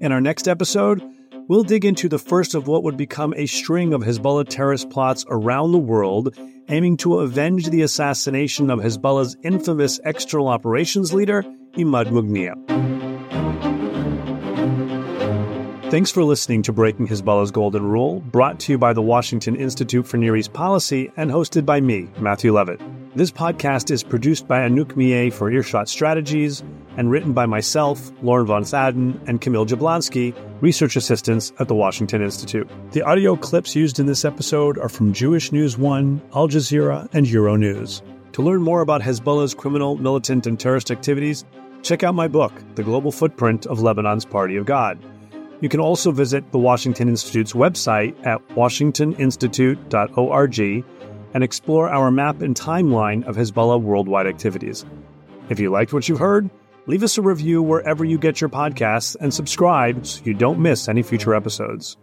In 0.00 0.10
our 0.10 0.20
next 0.22 0.48
episode, 0.48 1.02
we'll 1.46 1.64
dig 1.64 1.84
into 1.84 2.08
the 2.08 2.18
first 2.18 2.54
of 2.54 2.68
what 2.68 2.84
would 2.84 2.96
become 2.96 3.34
a 3.36 3.44
string 3.44 3.92
of 3.92 4.00
Hezbollah 4.00 4.48
terrorist 4.48 4.88
plots 4.88 5.26
around 5.28 5.72
the 5.72 5.78
world, 5.78 6.34
aiming 6.70 6.96
to 6.98 7.18
avenge 7.18 7.68
the 7.68 7.82
assassination 7.82 8.70
of 8.70 8.78
Hezbollah's 8.78 9.36
infamous 9.42 10.00
external 10.06 10.48
operations 10.48 11.12
leader, 11.12 11.42
Imad 11.76 12.06
Mughniyeh. 12.06 12.87
Thanks 15.90 16.10
for 16.10 16.22
listening 16.22 16.60
to 16.64 16.72
Breaking 16.74 17.08
Hezbollah's 17.08 17.50
Golden 17.50 17.82
Rule, 17.82 18.20
brought 18.20 18.60
to 18.60 18.72
you 18.72 18.76
by 18.76 18.92
the 18.92 19.00
Washington 19.00 19.56
Institute 19.56 20.06
for 20.06 20.18
Near 20.18 20.36
East 20.36 20.52
Policy 20.52 21.10
and 21.16 21.30
hosted 21.30 21.64
by 21.64 21.80
me, 21.80 22.10
Matthew 22.18 22.52
Levitt. 22.52 22.78
This 23.16 23.30
podcast 23.30 23.90
is 23.90 24.02
produced 24.02 24.46
by 24.46 24.58
Anouk 24.58 24.96
Millet 24.96 25.32
for 25.32 25.50
Earshot 25.50 25.88
Strategies 25.88 26.62
and 26.98 27.10
written 27.10 27.32
by 27.32 27.46
myself, 27.46 28.12
Lauren 28.20 28.44
von 28.44 28.64
Thaden, 28.64 29.18
and 29.26 29.40
Camille 29.40 29.64
Jablonski, 29.64 30.34
research 30.60 30.94
assistants 30.94 31.54
at 31.58 31.68
the 31.68 31.74
Washington 31.74 32.20
Institute. 32.20 32.68
The 32.90 33.00
audio 33.00 33.34
clips 33.34 33.74
used 33.74 33.98
in 33.98 34.04
this 34.04 34.26
episode 34.26 34.76
are 34.76 34.90
from 34.90 35.14
Jewish 35.14 35.52
News 35.52 35.78
One, 35.78 36.20
Al 36.34 36.48
Jazeera, 36.48 37.08
and 37.14 37.24
Euronews. 37.24 38.02
To 38.32 38.42
learn 38.42 38.60
more 38.60 38.82
about 38.82 39.00
Hezbollah's 39.00 39.54
criminal, 39.54 39.96
militant, 39.96 40.46
and 40.46 40.60
terrorist 40.60 40.90
activities, 40.90 41.46
check 41.82 42.02
out 42.02 42.14
my 42.14 42.28
book, 42.28 42.52
The 42.74 42.82
Global 42.82 43.10
Footprint 43.10 43.64
of 43.64 43.80
Lebanon's 43.80 44.26
Party 44.26 44.56
of 44.56 44.66
God. 44.66 45.02
You 45.60 45.68
can 45.68 45.80
also 45.80 46.12
visit 46.12 46.52
the 46.52 46.58
Washington 46.58 47.08
Institute's 47.08 47.52
website 47.52 48.14
at 48.24 48.46
washingtoninstitute.org 48.50 50.84
and 51.34 51.44
explore 51.44 51.90
our 51.90 52.10
map 52.10 52.40
and 52.42 52.54
timeline 52.54 53.26
of 53.26 53.36
Hezbollah 53.36 53.82
worldwide 53.82 54.26
activities. 54.26 54.86
If 55.50 55.58
you 55.58 55.70
liked 55.70 55.92
what 55.92 56.08
you 56.08 56.16
heard, 56.16 56.48
leave 56.86 57.02
us 57.02 57.18
a 57.18 57.22
review 57.22 57.60
wherever 57.62 58.04
you 58.04 58.18
get 58.18 58.40
your 58.40 58.50
podcasts 58.50 59.16
and 59.20 59.34
subscribe 59.34 60.06
so 60.06 60.22
you 60.24 60.34
don't 60.34 60.60
miss 60.60 60.88
any 60.88 61.02
future 61.02 61.34
episodes. 61.34 61.96